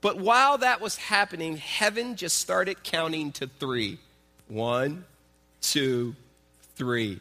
[0.02, 3.98] But while that was happening, heaven just started counting to three.
[4.48, 5.06] One,
[5.62, 6.16] two,
[6.76, 7.20] three.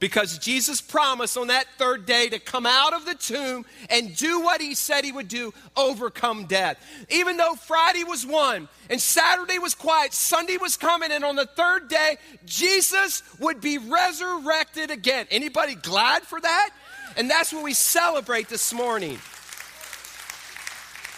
[0.00, 4.40] Because Jesus promised on that third day to come out of the tomb and do
[4.40, 6.76] what he said he would do overcome death.
[7.08, 11.46] Even though Friday was one and Saturday was quiet, Sunday was coming, and on the
[11.46, 15.26] third day, Jesus would be resurrected again.
[15.30, 16.70] Anybody glad for that?
[17.16, 19.18] And that's what we celebrate this morning.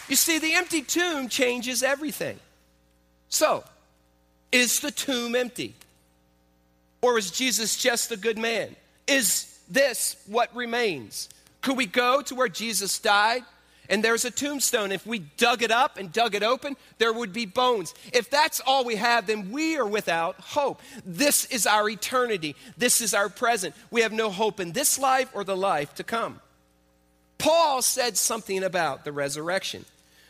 [0.07, 2.39] You see, the empty tomb changes everything.
[3.29, 3.63] So,
[4.51, 5.75] is the tomb empty?
[7.01, 8.75] Or is Jesus just a good man?
[9.07, 11.29] Is this what remains?
[11.61, 13.43] Could we go to where Jesus died
[13.89, 14.91] and there's a tombstone?
[14.91, 17.93] If we dug it up and dug it open, there would be bones.
[18.13, 20.81] If that's all we have, then we are without hope.
[21.05, 22.55] This is our eternity.
[22.77, 23.75] This is our present.
[23.91, 26.39] We have no hope in this life or the life to come.
[27.37, 29.85] Paul said something about the resurrection.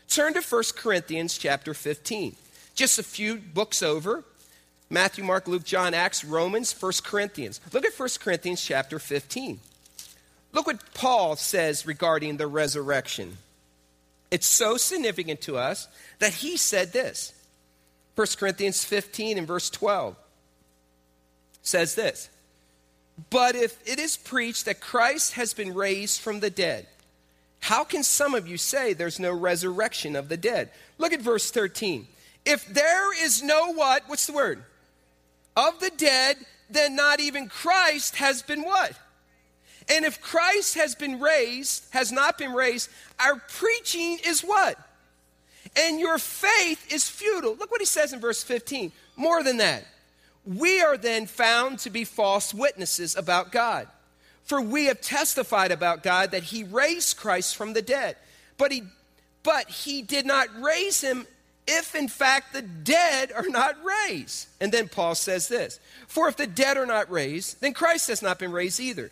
[0.10, 2.36] Turn to 1 Corinthians chapter 15.
[2.76, 4.24] Just a few books over.
[4.90, 7.60] Matthew, Mark, Luke, John, Acts, Romans, 1 Corinthians.
[7.74, 9.60] Look at 1 Corinthians chapter 15.
[10.54, 13.38] Look what Paul says regarding the resurrection.
[14.32, 15.88] It's so significant to us
[16.20, 17.34] that he said this.
[18.16, 20.16] 1 Corinthians 15 and verse 12
[21.62, 22.30] says this
[23.30, 26.88] But if it is preached that Christ has been raised from the dead,
[27.60, 30.70] how can some of you say there's no resurrection of the dead?
[30.98, 32.08] Look at verse 13.
[32.46, 34.04] If there is no what?
[34.08, 34.64] What's the word?
[35.56, 36.38] Of the dead,
[36.70, 38.94] then not even Christ has been what?
[39.90, 42.90] And if Christ has been raised, has not been raised,
[43.20, 44.78] our preaching is what?
[45.78, 47.56] And your faith is futile.
[47.56, 48.92] Look what he says in verse 15.
[49.16, 49.86] More than that,
[50.46, 53.88] we are then found to be false witnesses about God.
[54.48, 58.16] For we have testified about God that he raised Christ from the dead.
[58.58, 58.84] But he,
[59.44, 61.28] but he did not raise him
[61.68, 64.48] if in fact the dead are not raised.
[64.62, 68.22] And then Paul says this For if the dead are not raised, then Christ has
[68.22, 69.12] not been raised either.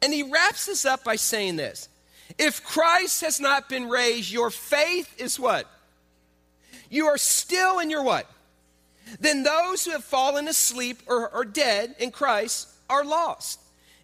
[0.00, 1.90] And he wraps this up by saying this
[2.38, 5.66] If Christ has not been raised, your faith is what?
[6.88, 8.26] You are still in your what?
[9.20, 13.60] Then those who have fallen asleep or are dead in Christ are lost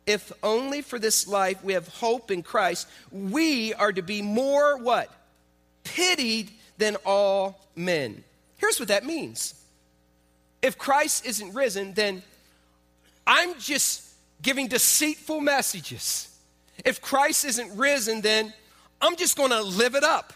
[0.07, 4.79] if only for this life we have hope in Christ, we are to be more
[4.79, 5.11] what?
[5.85, 8.23] Pitied than all men.
[8.59, 9.55] Here's what that means.
[10.63, 12.23] If Christ isn't risen, then
[13.27, 14.03] I'm just
[14.43, 16.29] giving deceitful messages.
[16.85, 18.53] If Christ isn't risen, then
[19.01, 20.33] I'm just going to live it up.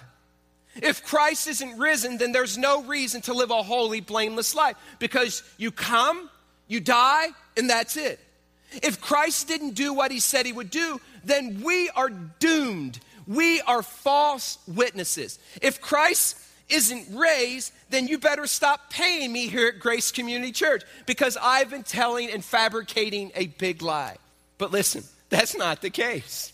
[0.77, 5.43] If Christ isn't risen, then there's no reason to live a holy, blameless life because
[5.59, 6.31] you come,
[6.69, 8.21] you die, and that's it.
[8.83, 13.01] If Christ didn't do what he said he would do, then we are doomed.
[13.27, 15.39] We are false witnesses.
[15.61, 16.37] If Christ
[16.69, 21.71] isn't raised, then you better stop paying me here at Grace Community Church because I've
[21.71, 24.17] been telling and fabricating a big lie.
[24.59, 26.53] But listen, that's not the case.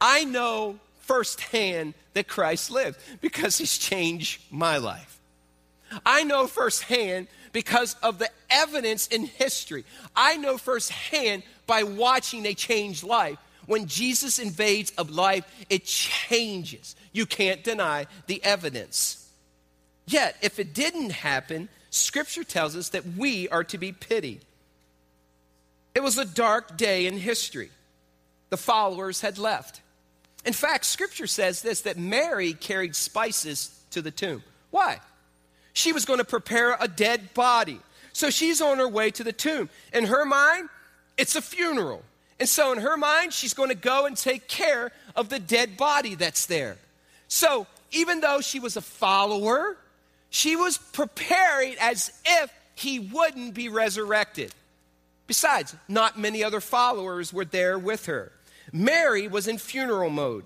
[0.00, 5.18] I know firsthand that Christ lived because he's changed my life.
[6.04, 9.84] I know firsthand because of the evidence in history.
[10.14, 13.38] I know firsthand by watching a changed life.
[13.66, 16.96] When Jesus invades a life, it changes.
[17.12, 19.28] You can't deny the evidence.
[20.06, 24.40] Yet, if it didn't happen, Scripture tells us that we are to be pitied.
[25.94, 27.70] It was a dark day in history.
[28.48, 29.80] The followers had left.
[30.44, 34.42] In fact, Scripture says this that Mary carried spices to the tomb.
[34.70, 35.00] Why?
[35.72, 37.80] She was going to prepare a dead body.
[38.12, 39.68] So she's on her way to the tomb.
[39.92, 40.68] In her mind,
[41.16, 42.02] it's a funeral.
[42.38, 45.76] And so, in her mind, she's going to go and take care of the dead
[45.76, 46.78] body that's there.
[47.28, 49.76] So, even though she was a follower,
[50.30, 54.54] she was preparing as if he wouldn't be resurrected.
[55.26, 58.32] Besides, not many other followers were there with her.
[58.72, 60.44] Mary was in funeral mode.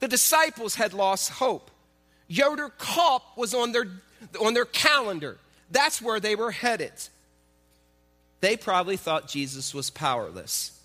[0.00, 1.70] The disciples had lost hope.
[2.26, 3.86] Yoder Kalp was on their,
[4.40, 5.38] on their calendar.
[5.70, 6.92] That's where they were headed.
[8.40, 10.78] They probably thought Jesus was powerless.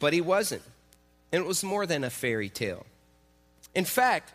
[0.00, 0.62] But he wasn't.
[1.32, 2.86] And it was more than a fairy tale.
[3.74, 4.32] In fact,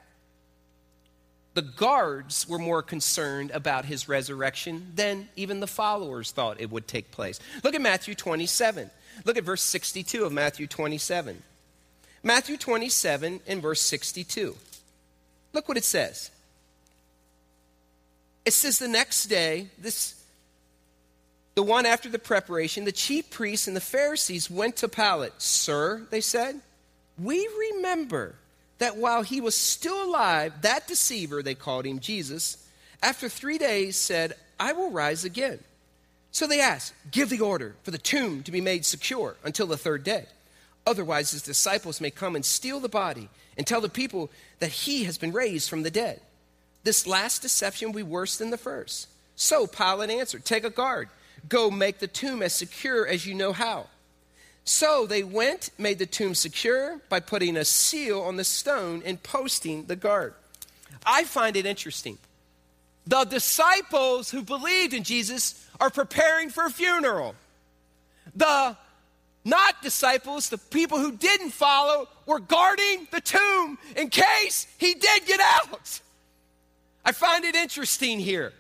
[1.53, 6.87] the guards were more concerned about his resurrection than even the followers thought it would
[6.87, 7.39] take place.
[7.63, 8.89] Look at Matthew 27.
[9.25, 11.41] Look at verse 62 of Matthew 27.
[12.23, 14.55] Matthew 27 and verse 62.
[15.51, 16.31] Look what it says.
[18.45, 20.19] It says the next day, this
[21.56, 25.34] the one after the preparation, the chief priests and the Pharisees went to Pilate.
[25.38, 26.60] Sir, they said,
[27.21, 28.36] we remember
[28.79, 32.58] that while he was still alive, that deceiver, they called him Jesus,
[33.01, 35.60] after three days said, I will rise again.
[36.32, 39.77] So they asked, Give the order for the tomb to be made secure until the
[39.77, 40.25] third day.
[40.88, 45.03] Otherwise, his disciples may come and steal the body and tell the people that he
[45.03, 46.19] has been raised from the dead.
[46.83, 49.07] This last deception will be worse than the first.
[49.35, 51.09] So Pilate answered, Take a guard,
[51.47, 53.87] go make the tomb as secure as you know how.
[54.65, 59.21] So they went, made the tomb secure by putting a seal on the stone and
[59.21, 60.33] posting the guard.
[61.05, 62.17] I find it interesting.
[63.05, 67.35] The disciples who believed in Jesus are preparing for a funeral.
[68.35, 68.77] The
[69.43, 75.25] not disciples, the people who didn't follow, were guarding the tomb in case he did
[75.25, 75.99] get out.
[77.05, 78.53] I find it interesting here.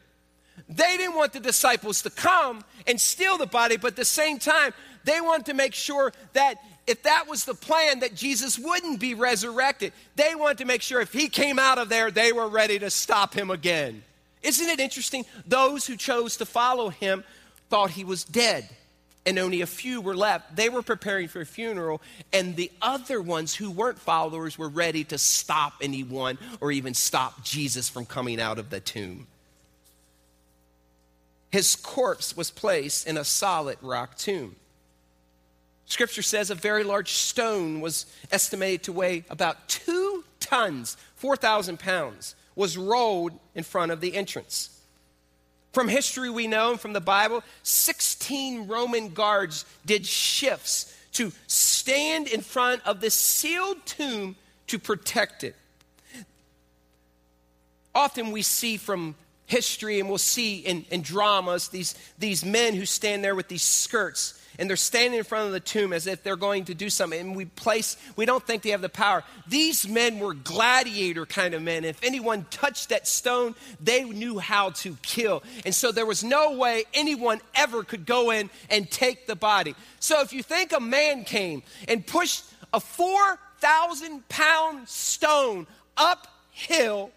[0.69, 4.39] They didn't want the disciples to come and steal the body, but at the same
[4.39, 8.99] time, they wanted to make sure that if that was the plan, that Jesus wouldn't
[8.99, 9.93] be resurrected.
[10.15, 12.89] They wanted to make sure if he came out of there, they were ready to
[12.89, 14.03] stop him again.
[14.41, 15.25] Isn't it interesting?
[15.47, 17.23] Those who chose to follow him
[17.69, 18.67] thought he was dead,
[19.25, 20.55] and only a few were left.
[20.55, 25.03] They were preparing for a funeral, and the other ones who weren't followers were ready
[25.05, 29.27] to stop anyone or even stop Jesus from coming out of the tomb.
[31.51, 34.55] His corpse was placed in a solid rock tomb.
[35.85, 42.35] Scripture says a very large stone was estimated to weigh about two tons, 4,000 pounds
[42.55, 44.72] was rolled in front of the entrance.
[45.73, 52.27] From history, we know, and from the Bible, 16 Roman guards did shifts to stand
[52.27, 54.35] in front of the sealed tomb
[54.67, 55.55] to protect it.
[57.95, 59.15] Often we see from
[59.47, 63.63] history, and we'll see in, in dramas, these, these men who stand there with these
[63.63, 66.89] skirts and they're standing in front of the tomb as if they're going to do
[66.89, 67.19] something.
[67.19, 69.23] And we place we don't think they have the power.
[69.47, 71.85] These men were gladiator kind of men.
[71.85, 75.43] If anyone touched that stone they knew how to kill.
[75.65, 79.75] And so there was no way anyone ever could go in and take the body.
[79.99, 87.11] So if you think a man came and pushed a 4000 pound stone uphill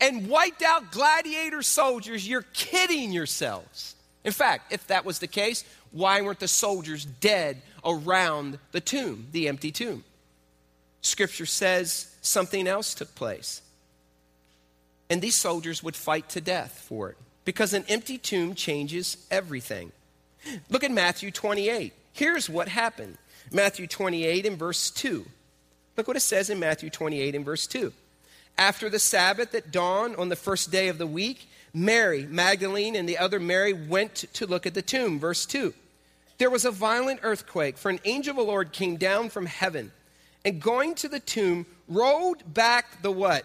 [0.00, 3.94] and wiped out gladiator soldiers you're kidding yourselves.
[4.24, 9.28] In fact, if that was the case, why weren't the soldiers dead around the tomb,
[9.32, 10.04] the empty tomb?
[11.00, 13.62] Scripture says something else took place.
[15.08, 19.92] And these soldiers would fight to death for it because an empty tomb changes everything.
[20.68, 21.92] Look at Matthew 28.
[22.12, 23.18] Here's what happened
[23.52, 25.24] Matthew 28 and verse 2.
[25.96, 27.92] Look what it says in Matthew 28 and verse 2.
[28.58, 33.06] After the Sabbath at dawn on the first day of the week, Mary, Magdalene, and
[33.06, 35.20] the other Mary went to look at the tomb.
[35.20, 35.74] Verse 2.
[36.38, 39.92] There was a violent earthquake, for an angel of the Lord came down from heaven
[40.42, 43.44] and going to the tomb, rolled back the what?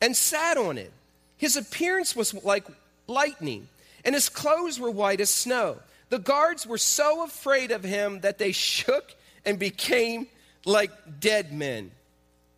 [0.00, 0.90] And sat on it.
[1.36, 2.64] His appearance was like
[3.06, 3.68] lightning,
[4.06, 5.76] and his clothes were white as snow.
[6.08, 9.14] The guards were so afraid of him that they shook
[9.44, 10.28] and became
[10.64, 11.90] like dead men.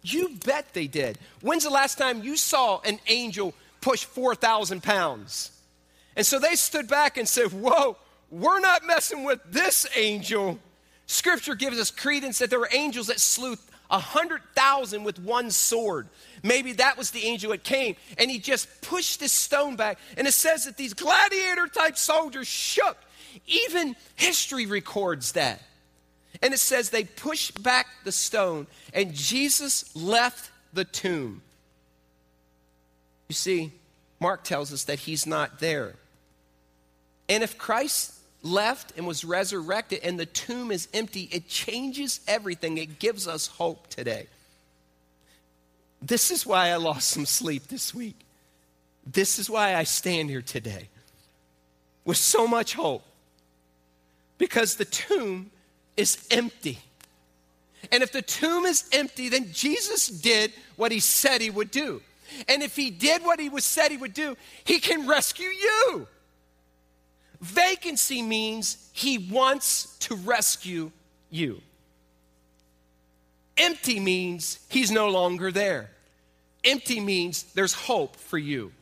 [0.03, 1.19] You bet they did.
[1.41, 5.51] When's the last time you saw an angel push 4,000 pounds?
[6.17, 7.97] And so they stood back and said, Whoa,
[8.31, 10.59] we're not messing with this angel.
[11.07, 13.57] Scripture gives us credence that there were angels that slew
[13.91, 16.09] a hundred thousand with one sword.
[16.43, 19.99] Maybe that was the angel that came and he just pushed this stone back.
[20.17, 22.97] And it says that these gladiator type soldiers shook.
[23.47, 25.61] Even history records that.
[26.43, 31.43] And it says they pushed back the stone and Jesus left the tomb.
[33.31, 33.71] You see,
[34.19, 35.95] Mark tells us that he's not there.
[37.29, 38.13] And if Christ
[38.43, 42.77] left and was resurrected and the tomb is empty, it changes everything.
[42.77, 44.27] It gives us hope today.
[46.03, 48.17] This is why I lost some sleep this week.
[49.07, 50.89] This is why I stand here today
[52.05, 53.05] with so much hope.
[54.39, 55.53] Because the tomb
[55.97, 56.81] is empty.
[57.93, 62.03] And if the tomb is empty, then Jesus did what he said he would do.
[62.49, 66.07] And if he did what he was said he would do, he can rescue you.
[67.41, 70.91] Vacancy means he wants to rescue
[71.31, 71.61] you.
[73.57, 75.91] Empty means he's no longer there.
[76.65, 78.73] Empty means there's hope for you.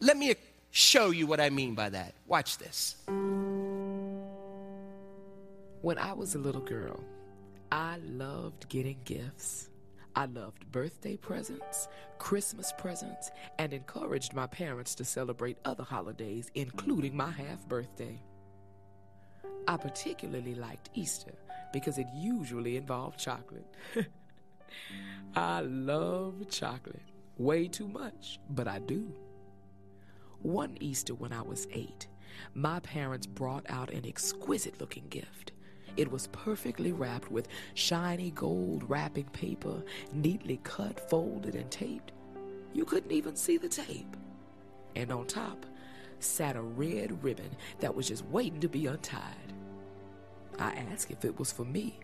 [0.00, 0.34] Let me
[0.70, 2.14] show you what I mean by that.
[2.26, 2.96] Watch this.
[5.80, 7.00] When I was a little girl,
[7.70, 9.68] I loved getting gifts.
[10.14, 11.88] I loved birthday presents,
[12.18, 18.22] Christmas presents, and encouraged my parents to celebrate other holidays, including my half birthday.
[19.66, 21.32] I particularly liked Easter
[21.72, 23.66] because it usually involved chocolate.
[25.34, 27.02] I love chocolate.
[27.38, 29.12] Way too much, but I do.
[30.42, 32.08] One Easter when I was eight,
[32.54, 35.52] my parents brought out an exquisite looking gift.
[35.96, 39.82] It was perfectly wrapped with shiny gold wrapping paper,
[40.12, 42.12] neatly cut, folded, and taped.
[42.72, 44.16] You couldn't even see the tape.
[44.96, 45.66] And on top
[46.20, 49.52] sat a red ribbon that was just waiting to be untied.
[50.58, 51.98] I asked if it was for me.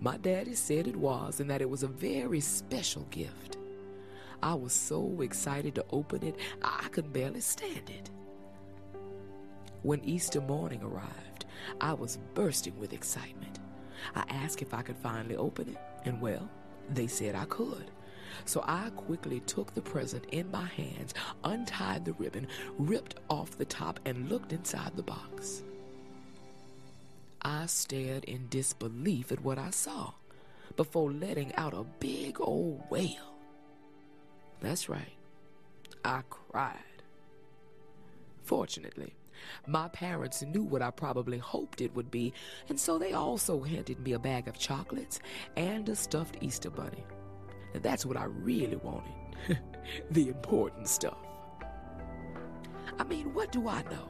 [0.00, 3.56] My daddy said it was and that it was a very special gift.
[4.42, 8.10] I was so excited to open it, I could barely stand it.
[9.82, 11.31] When Easter morning arrived,
[11.80, 13.58] I was bursting with excitement.
[14.14, 16.50] I asked if I could finally open it, and well,
[16.90, 17.90] they said I could.
[18.44, 22.48] So I quickly took the present in my hands, untied the ribbon,
[22.78, 25.62] ripped off the top, and looked inside the box.
[27.42, 30.12] I stared in disbelief at what I saw
[30.76, 33.34] before letting out a big old wail.
[34.60, 35.12] That's right,
[36.04, 36.78] I cried.
[38.44, 39.14] Fortunately,
[39.66, 42.32] my parents knew what I probably hoped it would be,
[42.68, 45.20] and so they also handed me a bag of chocolates
[45.56, 47.04] and a stuffed Easter bunny.
[47.74, 49.12] And that's what I really wanted
[50.10, 51.18] the important stuff.
[52.98, 54.08] I mean, what do I know?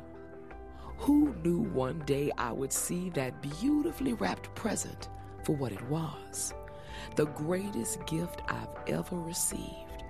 [0.98, 5.08] Who knew one day I would see that beautifully wrapped present
[5.44, 6.54] for what it was?
[7.16, 10.04] The greatest gift I've ever received.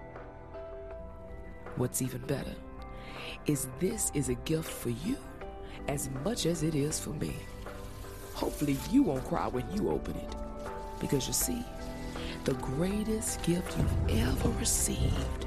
[1.77, 2.55] What's even better?
[3.47, 5.16] Is this is a gift for you
[5.89, 7.35] as much as it is for me.
[8.35, 10.35] Hopefully, you won't cry when you open it.
[11.01, 11.64] Because you see,
[12.45, 15.47] the greatest gift you've ever received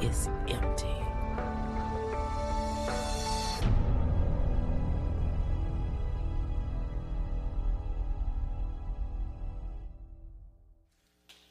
[0.00, 0.63] is empty.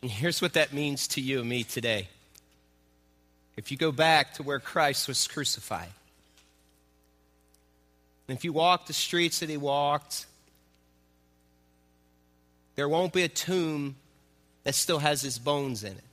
[0.04, 2.10] And here's what that means to you and me today.
[3.56, 5.94] If you go back to where Christ was crucified,
[8.28, 10.26] and if you walk the streets that he walked,
[12.76, 13.96] there won't be a tomb
[14.66, 16.04] that still has his bones in it.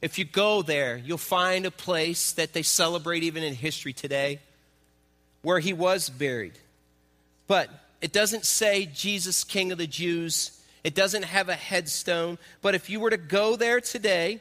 [0.00, 4.40] If you go there, you'll find a place that they celebrate even in history today
[5.42, 6.58] where he was buried.
[7.46, 7.68] But
[8.00, 12.88] it doesn't say Jesus, King of the Jews, it doesn't have a headstone, but if
[12.88, 14.40] you were to go there today,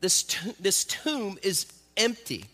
[0.00, 0.22] this,
[0.60, 1.66] this tomb is
[1.96, 2.44] empty.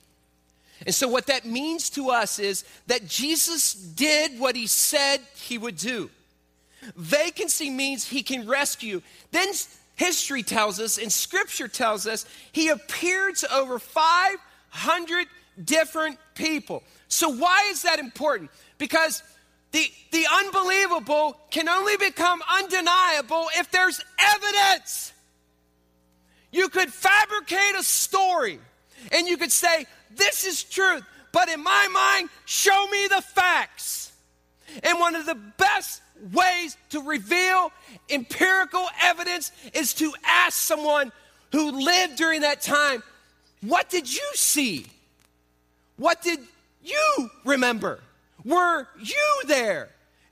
[0.86, 5.56] And so, what that means to us is that Jesus did what he said he
[5.56, 6.10] would do.
[6.96, 9.00] Vacancy means he can rescue.
[9.30, 9.48] Then
[9.96, 15.26] history tells us and scripture tells us he appeared to over 500
[15.62, 16.82] different people.
[17.08, 18.50] So, why is that important?
[18.76, 19.22] Because
[19.74, 25.12] the, the unbelievable can only become undeniable if there's evidence.
[26.52, 28.60] You could fabricate a story
[29.10, 31.02] and you could say, This is truth,
[31.32, 34.12] but in my mind, show me the facts.
[34.84, 36.02] And one of the best
[36.32, 37.72] ways to reveal
[38.08, 41.10] empirical evidence is to ask someone
[41.50, 43.02] who lived during that time,
[43.60, 44.86] What did you see?
[45.96, 46.38] What did
[46.80, 47.98] you remember?
[48.44, 49.88] Were you there?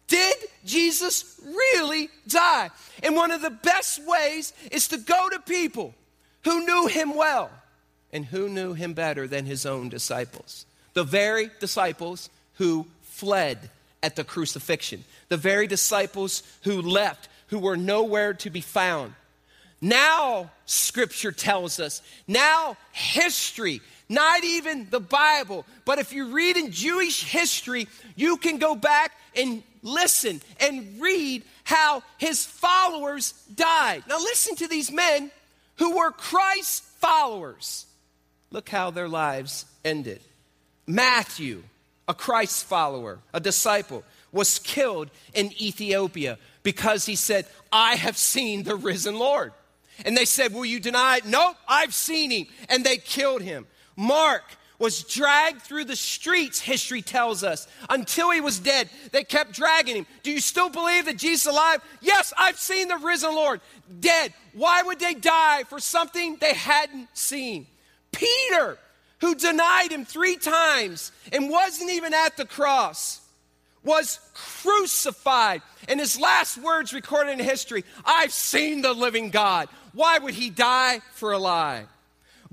[0.09, 2.71] Did Jesus really die?
[3.03, 5.95] And one of the best ways is to go to people
[6.45, 7.51] who knew him well
[8.13, 10.67] and who knew him better than his own disciples.
[10.93, 13.71] The very disciples who fled
[14.03, 19.15] at the crucifixion, the very disciples who left, who were nowhere to be found.
[19.81, 26.71] Now, scripture tells us, now history, not even the Bible, but if you read in
[26.71, 34.05] Jewish history, you can go back and listen and read how his followers died.
[34.09, 35.31] Now, listen to these men
[35.77, 37.87] who were Christ's followers.
[38.51, 40.21] Look how their lives ended.
[40.87, 41.63] Matthew,
[42.07, 48.63] a Christ follower, a disciple, was killed in Ethiopia because he said, I have seen
[48.63, 49.53] the risen Lord.
[50.05, 51.27] And they said, Will you deny it?
[51.27, 52.47] Nope, I've seen him.
[52.69, 53.67] And they killed him.
[53.97, 54.43] Mark
[54.79, 58.91] was dragged through the streets, history tells us, until he was dead.
[59.13, 60.07] They kept dragging him.
[60.25, 61.81] Do you still believe that Jesus is alive?
[62.01, 63.61] Yes, I've seen the risen Lord.
[64.01, 64.35] Dead.
[64.55, 67.69] Why would they die for something they hadn't seen?
[68.11, 68.77] Peter,
[69.21, 73.21] who denied him three times and wasn't even at the cross,
[73.85, 75.63] was crucified.
[75.89, 79.69] And his last words recorded in history I've seen the living God.
[79.93, 81.85] Why would he die for a lie?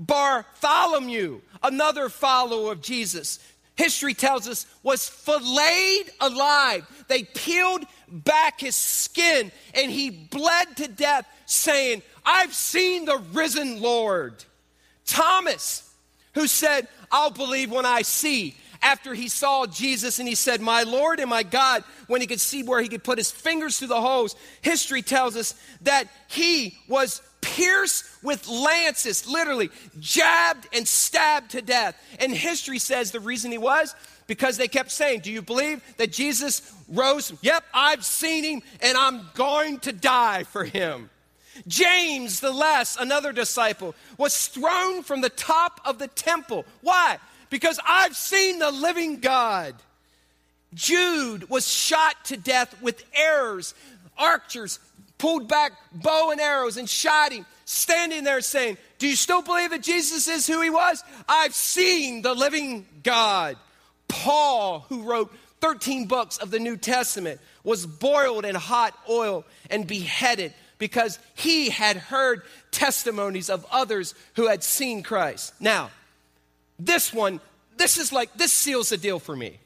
[0.00, 3.38] Bartholomew, another follower of Jesus,
[3.76, 6.86] history tells us was filleted alive.
[7.06, 13.82] They peeled back his skin and he bled to death, saying, I've seen the risen
[13.82, 14.42] Lord.
[15.04, 15.92] Thomas,
[16.34, 20.84] who said, I'll believe when I see, after he saw Jesus and he said, My
[20.84, 23.88] Lord and my God, when he could see where he could put his fingers through
[23.88, 27.20] the holes, history tells us that he was
[27.60, 31.94] pierced with lances, literally jabbed and stabbed to death.
[32.18, 33.94] And history says the reason he was
[34.26, 37.32] because they kept saying, Do you believe that Jesus rose?
[37.42, 41.10] Yep, I've seen him and I'm going to die for him.
[41.68, 46.64] James, the less, another disciple, was thrown from the top of the temple.
[46.80, 47.18] Why?
[47.50, 49.74] Because I've seen the living God.
[50.72, 53.74] Jude was shot to death with arrows.
[54.16, 54.78] Archers
[55.20, 59.70] pulled back bow and arrows and shot him, standing there saying, Do you still believe
[59.70, 61.04] that Jesus is who he was?
[61.28, 63.56] I've seen the living God.
[64.08, 69.86] Paul, who wrote 13 books of the New Testament, was boiled in hot oil and
[69.86, 75.52] beheaded because he had heard testimonies of others who had seen Christ.
[75.60, 75.90] Now,
[76.78, 77.40] this one,
[77.76, 79.58] this is like, this seals the deal for me.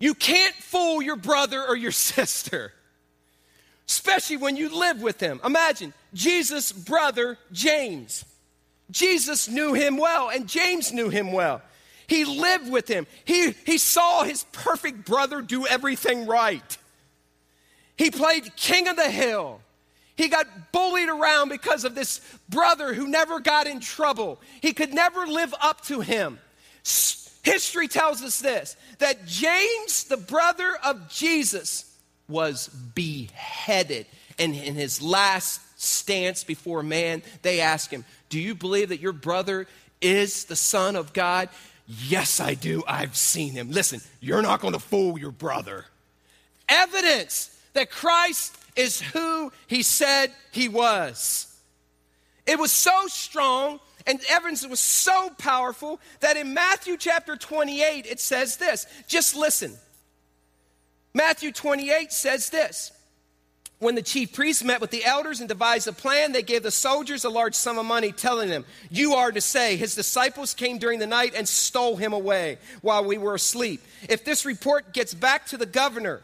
[0.00, 2.72] You can't fool your brother or your sister,
[3.88, 5.40] especially when you live with him.
[5.44, 8.24] Imagine Jesus' brother, James.
[8.90, 11.62] Jesus knew him well, and James knew him well.
[12.06, 13.06] He lived with him.
[13.24, 16.78] He, he saw his perfect brother do everything right.
[17.96, 19.60] He played king of the hill.
[20.16, 24.40] He got bullied around because of this brother who never got in trouble.
[24.60, 26.38] He could never live up to him.
[27.42, 31.93] History tells us this that James, the brother of Jesus,
[32.28, 34.06] was beheaded.
[34.38, 39.12] And in his last stance before man, they asked him, Do you believe that your
[39.12, 39.66] brother
[40.00, 41.48] is the Son of God?
[41.86, 42.82] Yes, I do.
[42.88, 43.70] I've seen him.
[43.70, 45.84] Listen, you're not going to fool your brother.
[46.68, 51.54] Evidence that Christ is who he said he was.
[52.46, 58.20] It was so strong and evidence was so powerful that in Matthew chapter 28 it
[58.20, 58.86] says this.
[59.06, 59.76] Just listen.
[61.14, 62.90] Matthew 28 says this.
[63.78, 66.70] When the chief priests met with the elders and devised a plan, they gave the
[66.70, 70.78] soldiers a large sum of money, telling them, You are to say, His disciples came
[70.78, 73.82] during the night and stole him away while we were asleep.
[74.08, 76.22] If this report gets back to the governor,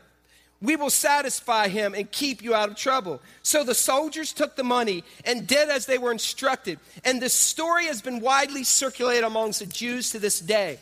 [0.62, 3.20] we will satisfy him and keep you out of trouble.
[3.42, 6.78] So the soldiers took the money and did as they were instructed.
[7.04, 10.78] And this story has been widely circulated amongst the Jews to this day.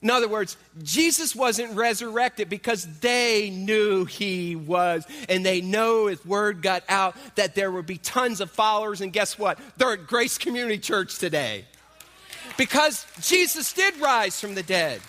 [0.00, 5.04] In other words, Jesus wasn't resurrected because they knew he was.
[5.28, 9.00] And they know his word got out that there would be tons of followers.
[9.00, 9.58] And guess what?
[9.76, 11.64] They're at Grace Community Church today.
[12.56, 15.00] Because Jesus did rise from the dead.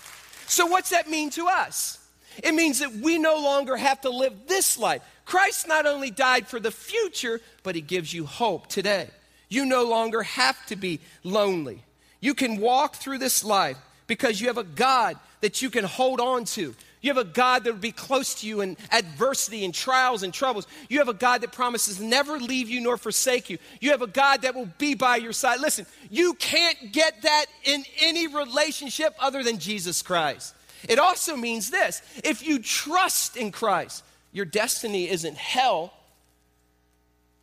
[0.48, 1.98] So, what's that mean to us?
[2.44, 5.04] It means that we no longer have to live this life.
[5.26, 9.10] Christ not only died for the future, but he gives you hope today.
[9.50, 11.84] You no longer have to be lonely.
[12.20, 13.78] You can walk through this life
[14.10, 16.76] because you have a God that you can hold on to.
[17.02, 20.34] You have a God that will be close to you in adversity and trials and
[20.34, 20.68] troubles.
[20.90, 23.58] You have a God that promises never leave you nor forsake you.
[23.80, 25.62] You have a God that will be by your side.
[25.62, 30.56] Listen, you can't get that in any relationship other than Jesus Christ.
[30.90, 34.04] It also means this if you trust in Christ,
[34.34, 35.94] your destiny isn't hell,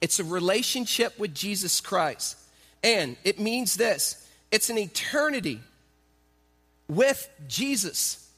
[0.00, 2.36] it's a relationship with Jesus Christ.
[2.82, 5.60] And it means this it's an eternity
[6.88, 8.28] with Jesus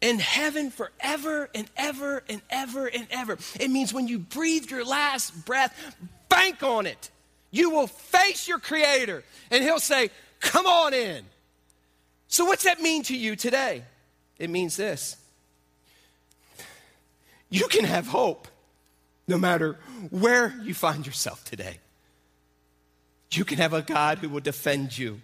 [0.00, 3.38] in heaven forever and ever and ever and ever.
[3.58, 5.74] It means when you breathe your last breath,
[6.28, 7.10] bank on it.
[7.50, 10.10] You will face your Creator and He'll say,
[10.40, 11.24] Come on in.
[12.28, 13.84] So, what's that mean to you today?
[14.38, 15.16] It means this
[17.50, 18.48] you can have hope
[19.26, 19.78] no matter
[20.10, 21.78] where you find yourself today.
[23.32, 25.20] You can have a God who will defend you.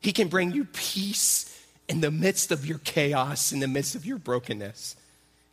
[0.00, 1.49] He can bring you peace
[1.90, 4.94] in the midst of your chaos, in the midst of your brokenness.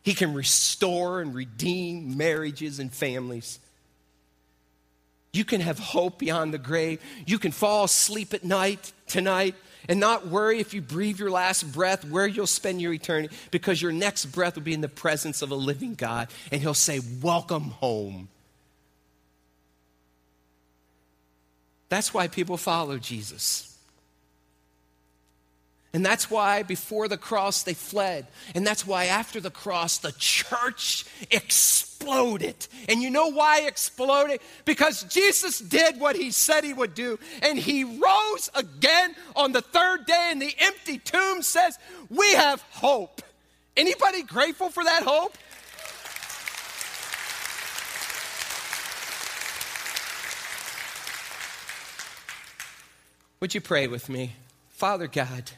[0.02, 3.58] He can restore and redeem marriages and families.
[5.32, 7.02] You can have hope beyond the grave.
[7.26, 9.56] You can fall asleep at night tonight
[9.88, 13.82] and not worry if you breathe your last breath where you'll spend your eternity because
[13.82, 17.00] your next breath will be in the presence of a living God and He'll say,
[17.20, 18.28] Welcome home.
[21.88, 23.67] That's why people follow Jesus.
[25.98, 28.28] And that's why before the cross they fled.
[28.54, 32.68] And that's why after the cross the church exploded.
[32.88, 34.38] And you know why exploded?
[34.64, 37.18] Because Jesus did what he said he would do.
[37.42, 41.76] And he rose again on the third day and the empty tomb says,
[42.08, 43.20] "We have hope."
[43.76, 45.36] Anybody grateful for that hope?
[53.40, 54.36] Would you pray with me?
[54.68, 55.50] Father God,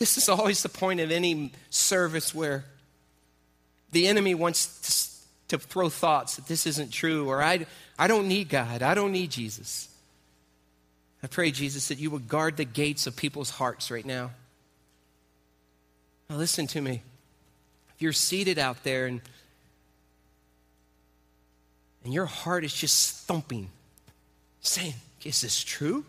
[0.00, 2.64] This is always the point of any service where
[3.92, 7.66] the enemy wants to, to throw thoughts that this isn't true or I,
[7.98, 9.88] I don't need God, I don't need Jesus.
[11.22, 14.30] I pray, Jesus, that you would guard the gates of people's hearts right now.
[16.30, 17.02] Now, listen to me.
[17.94, 19.20] If you're seated out there and,
[22.04, 23.68] and your heart is just thumping,
[24.62, 24.94] saying,
[25.24, 26.06] Is this true?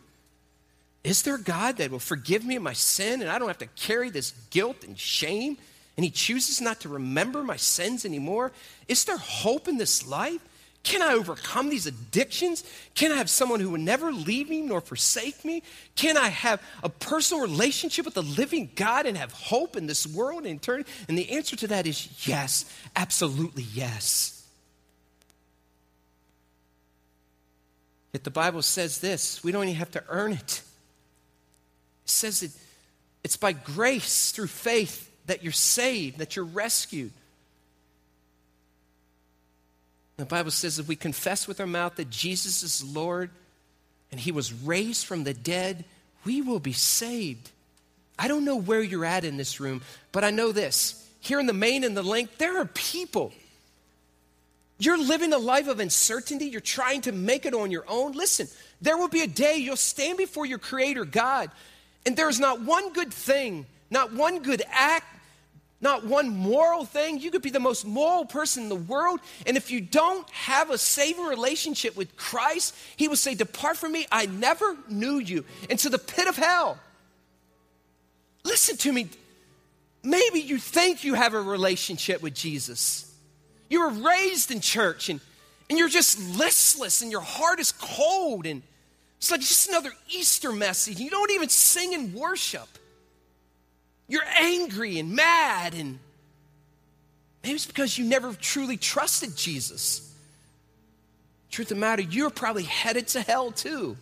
[1.03, 3.67] Is there God that will forgive me of my sin and I don't have to
[3.67, 5.57] carry this guilt and shame?
[5.97, 8.51] And He chooses not to remember my sins anymore?
[8.87, 10.41] Is there hope in this life?
[10.83, 12.63] Can I overcome these addictions?
[12.95, 15.61] Can I have someone who will never leave me nor forsake me?
[15.95, 20.07] Can I have a personal relationship with the living God and have hope in this
[20.07, 20.89] world and eternity?
[21.07, 24.43] And the answer to that is yes, absolutely yes.
[28.13, 30.61] Yet the Bible says this we don't even have to earn it
[32.05, 32.51] says it,
[33.23, 37.11] it's by grace through faith that you're saved, that you're rescued.
[40.17, 43.29] The Bible says if we confess with our mouth that Jesus is Lord
[44.11, 45.85] and he was raised from the dead,
[46.25, 47.49] we will be saved.
[48.19, 49.81] I don't know where you're at in this room,
[50.11, 51.07] but I know this.
[51.21, 53.31] Here in the main and the link, there are people.
[54.77, 56.45] You're living a life of uncertainty.
[56.45, 58.13] You're trying to make it on your own.
[58.13, 58.47] Listen,
[58.81, 61.51] there will be a day you'll stand before your Creator God
[62.05, 65.05] and there's not one good thing, not one good act,
[65.81, 67.19] not one moral thing.
[67.19, 69.19] You could be the most moral person in the world.
[69.47, 73.91] And if you don't have a saving relationship with Christ, He will say, Depart from
[73.91, 76.79] me, I never knew you, into the pit of hell.
[78.43, 79.09] Listen to me.
[80.03, 83.11] Maybe you think you have a relationship with Jesus.
[83.69, 85.19] You were raised in church and,
[85.69, 88.63] and you're just listless and your heart is cold and
[89.21, 90.99] it's like just another Easter message.
[90.99, 92.67] You don't even sing in worship.
[94.07, 95.99] You're angry and mad, and
[97.43, 100.11] maybe it's because you never truly trusted Jesus.
[101.51, 103.95] Truth of the matter, you're probably headed to hell too.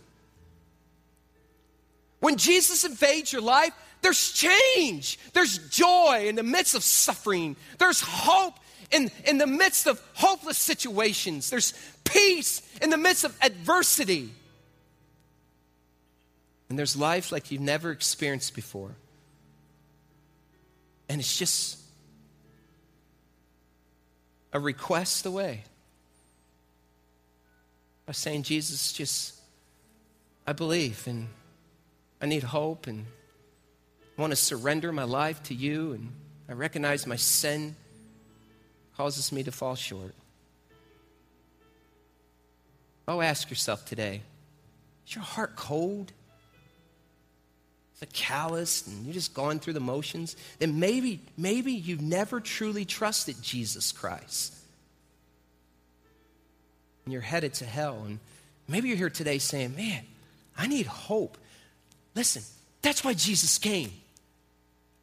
[2.22, 8.00] When Jesus invades your life, there's change, there's joy in the midst of suffering, there's
[8.00, 8.54] hope
[8.90, 11.74] in, in the midst of hopeless situations, there's
[12.06, 14.30] peace in the midst of adversity.
[16.70, 18.96] And there's life like you've never experienced before.
[21.10, 21.80] And it's just
[24.54, 25.64] a request away
[28.06, 29.36] by saying, Jesus, just,
[30.46, 31.28] I believe and
[32.22, 33.06] I need hope and
[34.18, 36.12] I want to surrender my life to you and
[36.48, 37.76] I recognize my sin
[38.98, 40.14] causes me to fall short.
[43.08, 44.22] Oh, ask yourself today
[45.08, 46.12] is your heart cold?
[48.02, 50.36] It callous and you're just going through the motions?
[50.60, 54.56] Then maybe, maybe you've never truly trusted Jesus Christ.
[57.06, 58.04] And you're headed to hell.
[58.06, 58.20] And
[58.68, 60.04] maybe you're here today saying, man,
[60.58, 61.38] I need hope.
[62.16, 62.44] Listen,
[62.82, 63.92] that's why Jesus came.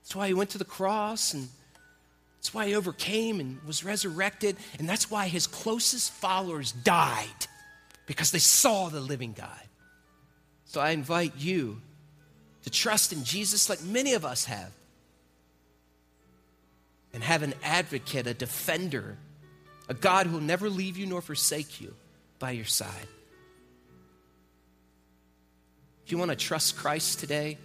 [0.02, 1.48] That's why he went to the cross and
[2.36, 4.56] that's why he overcame and was resurrected.
[4.78, 7.46] And that's why his closest followers died
[8.06, 9.50] because they saw the living God.
[10.64, 11.82] So I invite you
[12.66, 14.72] to trust in Jesus like many of us have
[17.14, 19.16] and have an advocate, a defender,
[19.88, 21.94] a God who will never leave you nor forsake you
[22.40, 23.06] by your side.
[26.04, 27.56] If you want to trust Christ today,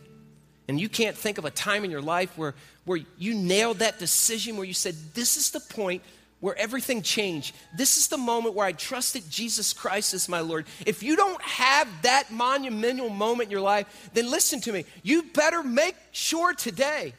[0.67, 2.53] and you can't think of a time in your life where,
[2.85, 6.03] where you nailed that decision, where you said, This is the point
[6.41, 7.55] where everything changed.
[7.77, 10.65] This is the moment where I trusted Jesus Christ as my Lord.
[10.85, 14.85] If you don't have that monumental moment in your life, then listen to me.
[15.03, 17.13] You better make sure today.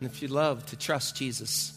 [0.00, 1.72] And if you love to trust Jesus,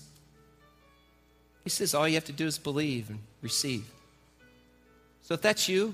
[1.63, 3.89] He says all you have to do is believe and receive.
[5.21, 5.93] So if that's you,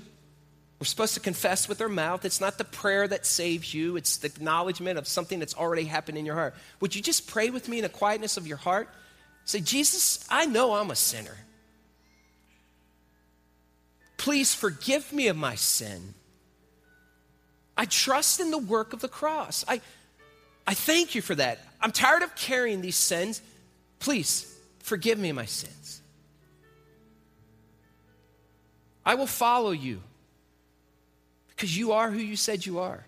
[0.82, 2.24] we're supposed to confess with our mouth.
[2.24, 6.18] It's not the prayer that saves you, it's the acknowledgement of something that's already happened
[6.18, 6.56] in your heart.
[6.80, 8.88] Would you just pray with me in the quietness of your heart?
[9.44, 11.36] Say, Jesus, I know I'm a sinner.
[14.16, 16.14] Please forgive me of my sin.
[17.76, 19.64] I trust in the work of the cross.
[19.68, 19.80] I,
[20.66, 21.60] I thank you for that.
[21.80, 23.40] I'm tired of carrying these sins.
[24.00, 26.02] Please forgive me of my sins.
[29.06, 30.02] I will follow you
[31.54, 33.04] because you are who you said you are.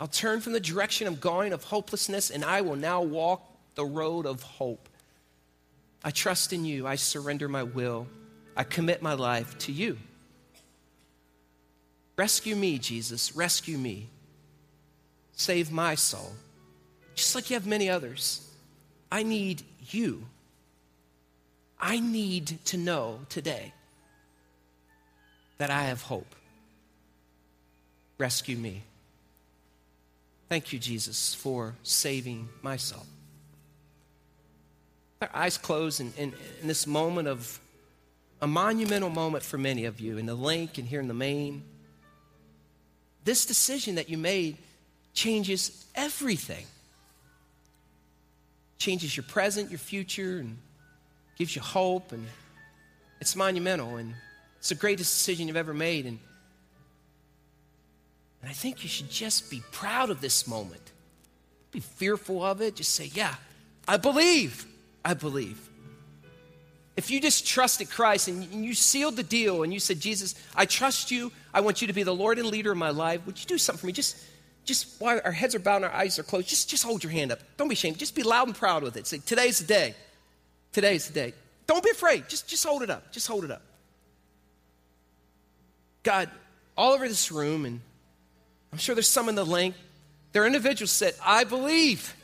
[0.00, 3.42] I'll turn from the direction I'm going of hopelessness and I will now walk
[3.74, 4.88] the road of hope.
[6.02, 6.86] I trust in you.
[6.86, 8.06] I surrender my will.
[8.56, 9.98] I commit my life to you.
[12.16, 13.36] Rescue me, Jesus.
[13.36, 14.08] Rescue me.
[15.32, 16.32] Save my soul.
[17.14, 18.46] Just like you have many others.
[19.12, 20.24] I need you.
[21.78, 23.72] I need to know today
[25.58, 26.34] that I have hope
[28.20, 28.82] rescue me.
[30.48, 33.06] Thank you, Jesus, for saving my soul.
[35.34, 37.60] Eyes closed in, in, in, this moment of
[38.40, 41.62] a monumental moment for many of you in the link and here in the main.
[43.24, 44.56] This decision that you made
[45.12, 46.64] changes everything.
[48.78, 50.56] Changes your present, your future, and
[51.36, 52.12] gives you hope.
[52.12, 52.26] And
[53.20, 53.96] it's monumental.
[53.96, 54.14] And
[54.58, 56.06] it's the greatest decision you've ever made.
[56.06, 56.18] And
[58.40, 60.92] and I think you should just be proud of this moment.
[61.72, 62.76] Be fearful of it.
[62.76, 63.34] Just say, Yeah,
[63.86, 64.66] I believe.
[65.04, 65.68] I believe.
[66.96, 70.66] If you just trusted Christ and you sealed the deal and you said, Jesus, I
[70.66, 71.32] trust you.
[71.54, 73.24] I want you to be the Lord and leader of my life.
[73.24, 73.92] Would you do something for me?
[73.92, 74.22] Just,
[74.64, 77.12] just while our heads are bowed and our eyes are closed, just, just hold your
[77.12, 77.38] hand up.
[77.56, 77.98] Don't be ashamed.
[77.98, 79.06] Just be loud and proud with it.
[79.06, 79.94] Say, today's the day.
[80.72, 81.34] Today's the day.
[81.66, 82.28] Don't be afraid.
[82.28, 83.12] Just, just hold it up.
[83.12, 83.62] Just hold it up.
[86.02, 86.28] God,
[86.76, 87.80] all over this room and
[88.72, 89.74] I'm sure there's some in the link.
[90.32, 92.14] There are individuals said, I believe.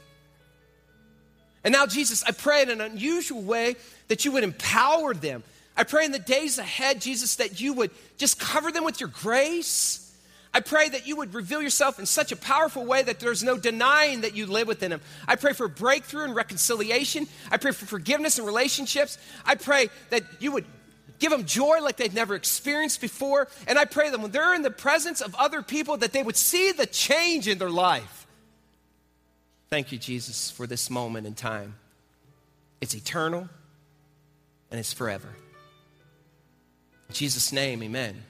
[1.64, 3.74] And now, Jesus, I pray in an unusual way
[4.08, 5.42] that you would empower them.
[5.76, 9.08] I pray in the days ahead, Jesus, that you would just cover them with your
[9.08, 10.02] grace.
[10.54, 13.58] I pray that you would reveal yourself in such a powerful way that there's no
[13.58, 15.02] denying that you live within them.
[15.28, 17.26] I pray for breakthrough and reconciliation.
[17.50, 19.18] I pray for forgiveness and relationships.
[19.44, 20.64] I pray that you would
[21.18, 23.48] give them joy like they've never experienced before.
[23.66, 26.36] And I pray that when they're in the presence of other people, that they would
[26.36, 28.26] see the change in their life.
[29.68, 31.74] Thank you, Jesus, for this moment in time.
[32.80, 33.48] It's eternal
[34.70, 35.28] and it's forever.
[37.08, 38.22] In Jesus' name, amen.